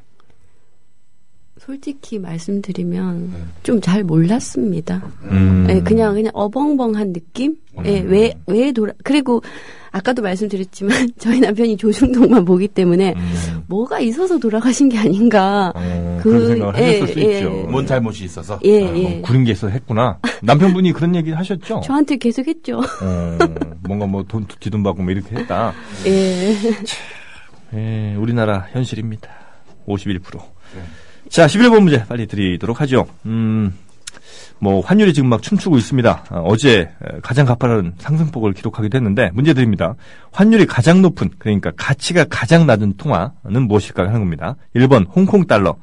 솔직히 1.58 2.18
말씀드리면 2.18 3.30
네. 3.32 3.38
좀잘 3.62 4.02
몰랐습니다. 4.04 5.02
음. 5.24 5.66
예, 5.70 5.80
그냥 5.80 6.14
그냥 6.14 6.30
어벙벙한 6.34 7.12
느낌? 7.12 7.56
예, 7.84 8.00
왜, 8.00 8.34
왜 8.46 8.72
돌아, 8.72 8.92
그리고 9.04 9.40
아까도 9.92 10.20
말씀드렸지만 10.22 11.10
저희 11.18 11.38
남편이 11.40 11.76
조중동만 11.76 12.44
보기 12.44 12.66
때문에 12.68 13.14
음. 13.16 13.62
뭐가 13.68 14.00
있어서 14.00 14.38
돌아가신 14.38 14.88
게 14.88 14.98
아닌가. 14.98 15.72
어, 15.74 16.18
그- 16.22 16.30
그런 16.30 16.46
생각을 16.48 16.74
예, 16.80 16.84
하셨을 17.00 17.14
수 17.14 17.20
예. 17.20 17.38
있죠. 17.38 17.50
뭔 17.70 17.86
잘못이 17.86 18.24
있어서? 18.24 18.58
예, 18.64 18.84
아, 18.86 18.96
예. 18.96 19.02
뭐 19.02 19.22
구린 19.22 19.44
게 19.44 19.52
있어 19.52 19.68
했구나. 19.68 20.18
남편분이 20.42 20.92
그런 20.92 21.14
얘기 21.14 21.30
하셨죠? 21.30 21.80
저한테 21.84 22.16
계속 22.16 22.46
했죠. 22.48 22.78
어, 22.80 23.38
뭔가 23.86 24.06
뭐 24.06 24.24
돈 24.24 24.44
뒤돈 24.60 24.82
받고 24.82 25.02
뭐 25.02 25.12
이렇게 25.12 25.36
했다. 25.36 25.72
예. 26.06 26.54
예, 27.74 28.14
우리나라 28.16 28.66
현실입니다. 28.72 29.30
51%. 29.86 30.20
네. 30.32 30.82
자, 31.28 31.46
11번 31.46 31.82
문제 31.82 32.04
빨리 32.04 32.26
드리도록 32.26 32.80
하죠. 32.82 33.06
음, 33.26 33.74
뭐, 34.58 34.80
환율이 34.80 35.12
지금 35.12 35.28
막 35.28 35.42
춤추고 35.42 35.76
있습니다. 35.76 36.24
어, 36.30 36.56
제 36.56 36.90
가장 37.22 37.46
가파른 37.46 37.94
상승폭을 37.98 38.52
기록하기도 38.52 38.96
했는데, 38.96 39.30
문제 39.32 39.52
드립니다. 39.54 39.94
환율이 40.32 40.66
가장 40.66 41.02
높은, 41.02 41.30
그러니까 41.38 41.72
가치가 41.76 42.24
가장 42.24 42.66
낮은 42.66 42.96
통화는 42.96 43.66
무엇일까 43.66 44.06
하는 44.06 44.20
겁니다. 44.20 44.56
1번 44.76 45.06
홍콩 45.14 45.46
달러, 45.46 45.76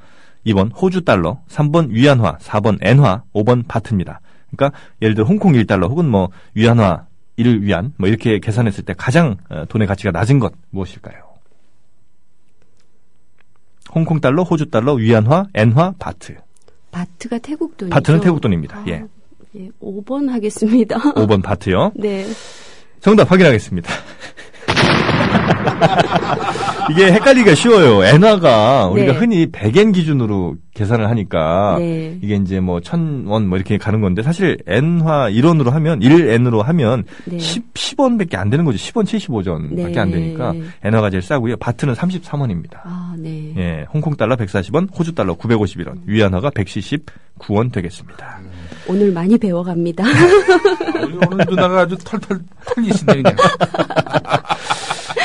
2번 0.45 0.71
호주 0.73 1.03
달러, 1.03 1.41
3번 1.49 1.89
위안화, 1.89 2.37
4번 2.37 2.77
엔화, 2.81 3.23
5번 3.33 3.67
바트입니다. 3.67 4.21
그러니까 4.51 4.77
예를 5.01 5.15
들어 5.15 5.25
홍콩 5.25 5.53
1달러 5.53 5.89
혹은 5.89 6.09
뭐 6.09 6.29
위안화 6.55 7.05
1위안 7.39 7.91
뭐 7.97 8.09
이렇게 8.09 8.39
계산했을 8.39 8.83
때 8.83 8.93
가장 8.97 9.37
어, 9.49 9.65
돈의 9.67 9.87
가치가 9.87 10.11
낮은 10.11 10.39
것 10.39 10.53
무엇일까요? 10.71 11.30
홍콩 13.93 14.19
달러, 14.19 14.43
호주 14.43 14.69
달러, 14.69 14.93
위안화, 14.93 15.47
엔화, 15.53 15.95
바트. 15.99 16.35
바트가 16.91 17.39
태국 17.39 17.77
돈이죠. 17.77 17.93
바트는 17.93 18.19
태국 18.21 18.41
돈입니다. 18.41 18.79
아, 18.79 18.85
예. 18.87 19.03
예, 19.55 19.69
5번 19.81 20.29
하겠습니다. 20.29 20.97
5번 20.97 21.43
바트요. 21.43 21.91
네. 21.95 22.25
정답 23.01 23.31
확인하겠습니다. 23.31 23.91
이게 26.91 27.11
헷갈리기가 27.11 27.55
쉬워요. 27.55 28.03
엔화가 28.03 28.87
우리가 28.87 29.13
네. 29.13 29.17
흔히 29.17 29.47
100엔 29.47 29.93
기준으로 29.93 30.55
계산을 30.73 31.09
하니까 31.09 31.77
네. 31.79 32.17
이게 32.21 32.35
이제 32.35 32.59
뭐 32.59 32.79
1000원 32.79 33.45
뭐 33.45 33.57
이렇게 33.57 33.77
가는 33.77 34.01
건데 34.01 34.23
사실 34.23 34.57
엔화 34.67 35.29
1원으로 35.29 35.69
하면 35.69 35.99
1엔으로 35.99 36.63
하면 36.63 37.03
네. 37.25 37.39
10 37.39 37.71
10원밖에 37.73 38.35
안 38.35 38.49
되는 38.49 38.65
거죠. 38.65 38.77
10원 38.77 39.05
75전밖에 39.05 39.97
안 39.97 40.11
네. 40.11 40.17
되니까 40.17 40.53
엔화가 40.83 41.09
제일 41.09 41.21
싸고요. 41.21 41.57
바트는 41.57 41.93
33원입니다. 41.93 42.79
아, 42.83 43.15
네. 43.17 43.53
예, 43.57 43.85
홍콩 43.93 44.15
달러 44.15 44.35
140원, 44.35 44.87
호주 44.97 45.13
달러 45.13 45.35
951원, 45.35 45.99
위안화가 46.05 46.51
179원 46.51 47.71
되겠습니다. 47.71 48.39
오늘 48.87 49.11
많이 49.11 49.37
배워갑니다. 49.37 50.03
우리 51.03 51.17
오늘 51.31 51.45
누나가 51.49 51.81
아주 51.81 51.97
털털 51.97 52.39
털리시네, 52.65 53.21
그냥. 53.21 53.35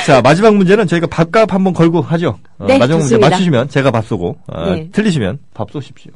자, 0.07 0.21
마지막 0.21 0.55
문제는 0.55 0.87
저희가 0.87 1.07
밥값 1.07 1.53
한번 1.53 1.73
걸고 1.73 1.99
하죠. 1.99 2.39
어, 2.59 2.65
네, 2.65 2.77
마지막 2.77 2.99
문제 2.99 3.15
좋습니다. 3.15 3.29
맞추시면 3.29 3.67
제가 3.67 3.91
밥 3.91 4.05
쏘고, 4.05 4.37
어, 4.47 4.69
네. 4.73 4.87
틀리시면 4.93 5.39
밥 5.53 5.69
쏘십시오. 5.69 6.13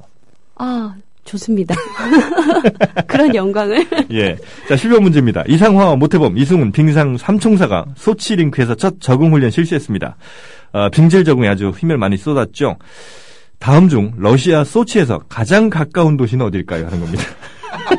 아, 0.55 0.95
좋습니다. 1.25 1.75
그런 3.05 3.35
영광을. 3.35 3.85
예. 4.13 4.37
자, 4.69 4.75
10번 4.75 5.01
문제입니다. 5.01 5.43
이상화, 5.45 5.97
모태범, 5.97 6.37
이승훈, 6.37 6.71
빙상 6.71 7.17
삼총사가 7.17 7.87
소치 7.97 8.37
링크에서 8.37 8.75
첫 8.75 9.01
적응 9.01 9.33
훈련 9.33 9.51
실시했습니다. 9.51 10.15
어, 10.71 10.89
빙질 10.89 11.25
적응에 11.25 11.49
아주 11.49 11.73
힘을 11.77 11.97
많이 11.97 12.15
쏟았죠. 12.15 12.77
다음 13.59 13.89
중 13.89 14.13
러시아 14.15 14.63
소치에서 14.63 15.19
가장 15.27 15.69
가까운 15.69 16.15
도시는 16.15 16.45
어딜까요? 16.45 16.85
하는 16.85 17.01
겁니다. 17.01 17.23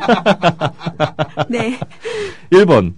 네. 1.49 1.77
1번 2.51 2.93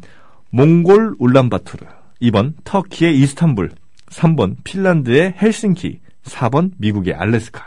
몽골 0.51 1.15
울란바토르 1.19 1.94
2번 2.21 2.53
터키의 2.63 3.17
이스탄불 3.19 3.71
3번 4.09 4.55
핀란드의 4.63 5.35
헬싱키 5.41 5.99
4번 6.23 6.71
미국의 6.77 7.13
알래스카 7.13 7.63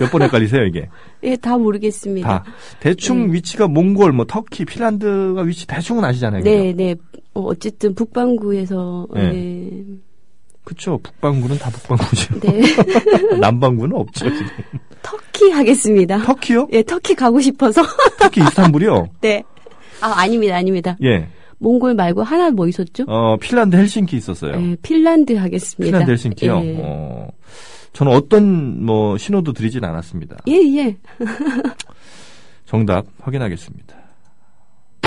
몇 0.00 0.10
번 0.10 0.22
헷갈리세요 0.22 0.64
이게 0.64 0.88
예, 1.24 1.34
다 1.36 1.56
모르겠습니다. 1.56 2.28
다 2.28 2.44
대충 2.80 3.28
네. 3.28 3.34
위치가 3.34 3.66
몽골 3.66 4.12
뭐 4.12 4.26
터키 4.26 4.64
핀란드가 4.64 5.42
위치 5.42 5.66
대충은 5.66 6.04
아시잖아요 6.04 6.42
네, 6.44 6.72
네. 6.74 6.94
어, 7.34 7.40
어쨌든 7.42 7.94
북반구에서 7.94 9.06
네. 9.14 9.32
네. 9.32 9.84
그쵸 10.64 10.98
북반구는 11.02 11.58
다 11.58 11.70
북반구죠 11.70 12.40
네. 12.40 12.60
남반구는 13.40 13.96
없죠 13.96 14.28
지금 14.30 14.46
터키 15.02 15.50
하겠습니다. 15.50 16.18
터키요? 16.18 16.66
예, 16.72 16.82
터키 16.82 17.14
가고 17.14 17.40
싶어서. 17.40 17.80
터키 18.18 18.40
이스탄불이요? 18.40 19.06
네. 19.22 19.44
아, 20.00 20.14
아닙니다. 20.16 20.56
아닙니다. 20.56 20.96
예. 21.02 21.28
몽골 21.58 21.94
말고 21.94 22.22
하나 22.22 22.50
뭐 22.50 22.68
있었죠? 22.68 23.04
어 23.08 23.36
핀란드 23.40 23.76
헬싱키 23.76 24.16
있었어요 24.16 24.52
예, 24.60 24.76
핀란드 24.82 25.34
하겠습니다. 25.34 25.84
핀란드 25.84 26.10
헬싱키요? 26.10 26.60
예. 26.64 26.76
어, 26.82 27.28
저는 27.92 28.12
어떤 28.12 28.84
뭐 28.84 29.16
신호도 29.16 29.52
드리진 29.54 29.84
않았습니다 29.84 30.36
예, 30.48 30.52
예. 30.76 30.96
정답 32.66 33.06
확인하겠습니다. 33.22 33.94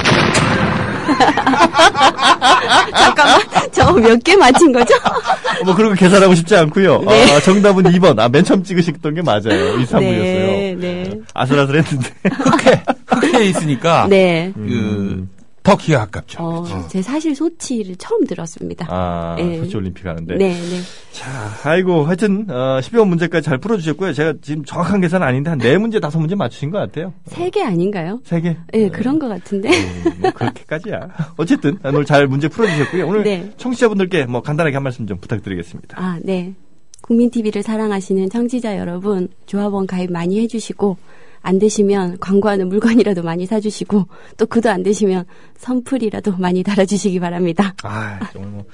잠깐만. 2.95 3.39
저 3.71 3.91
몇 3.99 4.23
개 4.23 4.35
맞힌 4.35 4.71
거죠? 4.71 4.93
뭐 5.65 5.75
그런 5.75 5.89
거 5.91 5.95
계산하고 5.95 6.35
싶지 6.35 6.55
않고요. 6.55 6.99
네. 7.01 7.35
아, 7.35 7.39
정답은 7.41 7.83
2번. 7.83 8.17
아, 8.19 8.29
맨 8.29 8.43
처음 8.43 8.63
찍으셨던 8.63 9.15
게 9.15 9.21
맞아요. 9.21 9.77
2, 9.79 9.85
3부였어요. 9.85 9.99
네, 9.99 10.75
네. 10.79 11.19
아슬아슬했는데. 11.33 12.09
흑해, 12.31 12.83
흑해에 13.07 13.45
있으니까. 13.49 14.07
네. 14.09 14.51
그, 14.55 14.59
음. 14.61 15.29
터키가 15.69 15.99
가깝죠. 15.99 16.43
어, 16.43 16.63
어. 16.63 16.87
제 16.87 17.01
사실 17.01 17.35
소치를 17.35 17.95
처음 17.97 18.25
들었습니다. 18.25 18.87
아, 18.89 19.35
네. 19.37 19.57
소치 19.57 19.77
올림픽 19.77 20.05
하는데. 20.05 20.35
네, 20.35 20.49
네. 20.49 20.79
자, 21.11 21.29
아이고, 21.63 22.05
하여튼, 22.05 22.45
어, 22.49 22.79
12번 22.81 23.07
문제까지 23.07 23.45
잘 23.45 23.57
풀어주셨고요. 23.59 24.13
제가 24.13 24.33
지금 24.41 24.65
정확한 24.65 25.01
계산은 25.01 25.25
아닌데, 25.25 25.49
한 25.49 25.59
4문제, 25.59 26.01
5문제 26.01 26.35
맞추신 26.35 26.71
것 26.71 26.79
같아요. 26.79 27.13
세개 27.25 27.61
아닌가요? 27.63 28.19
3개? 28.25 28.55
예, 28.73 28.89
그런 28.89 29.19
것 29.19 29.27
같은데. 29.27 29.69
음, 29.69 30.13
뭐 30.19 30.31
그렇게까지야. 30.31 31.09
어쨌든, 31.37 31.77
오늘 31.83 32.05
잘 32.05 32.27
문제 32.27 32.47
풀어주셨고요. 32.47 33.07
오늘 33.07 33.23
네. 33.23 33.51
청취자분들께 33.57 34.25
뭐 34.25 34.41
간단하게 34.41 34.75
한 34.75 34.83
말씀 34.83 35.05
좀 35.05 35.17
부탁드리겠습니다. 35.19 36.01
아, 36.01 36.19
네. 36.23 36.53
국민 37.01 37.29
TV를 37.29 37.63
사랑하시는 37.63 38.29
청취자 38.29 38.77
여러분, 38.77 39.27
조합원 39.45 39.87
가입 39.87 40.11
많이 40.11 40.39
해주시고 40.41 40.97
안 41.41 41.59
되시면 41.59 42.19
광고하는 42.19 42.69
물건이라도 42.69 43.23
많이 43.23 43.45
사주시고 43.45 44.07
또 44.37 44.45
그도 44.45 44.69
안 44.69 44.83
되시면 44.83 45.25
선풀이라도 45.57 46.37
많이 46.37 46.63
달아주시기 46.63 47.19
바랍니다. 47.19 47.73
아, 47.83 48.19
정말 48.31 48.51
뭐 48.51 48.65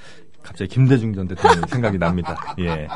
갑자기 0.41 0.70
김대중 0.70 1.13
전 1.13 1.28
대통령 1.28 1.68
생각이 1.68 1.97
납니다. 1.97 2.55
예. 2.59 2.88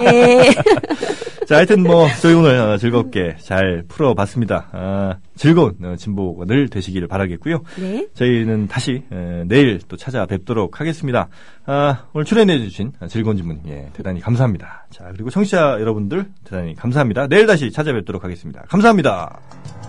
예. 0.00 0.50
자, 1.46 1.56
하여튼 1.56 1.82
뭐 1.82 2.06
저희 2.20 2.34
오늘 2.34 2.58
어, 2.58 2.76
즐겁게 2.78 3.36
잘 3.38 3.84
풀어봤습니다. 3.88 4.68
아, 4.72 5.16
즐거운 5.36 5.76
어, 5.82 5.96
진보가 5.96 6.46
늘 6.46 6.68
되시기를 6.68 7.08
바라겠고요. 7.08 7.62
네. 7.78 8.06
저희는 8.14 8.68
다시 8.68 9.02
에, 9.12 9.44
내일 9.46 9.80
또 9.88 9.96
찾아뵙도록 9.96 10.80
하겠습니다. 10.80 11.28
아, 11.66 12.06
오늘 12.12 12.24
출연해주신 12.24 12.92
즐거운 13.08 13.36
질문 13.36 13.60
예, 13.68 13.90
대단히 13.92 14.20
감사합니다. 14.20 14.86
자, 14.90 15.10
그리고 15.12 15.30
청취자 15.30 15.78
여러분들 15.80 16.26
대단히 16.44 16.74
감사합니다. 16.74 17.26
내일 17.26 17.46
다시 17.46 17.70
찾아뵙도록 17.70 18.24
하겠습니다. 18.24 18.62
감사합니다. 18.68 19.83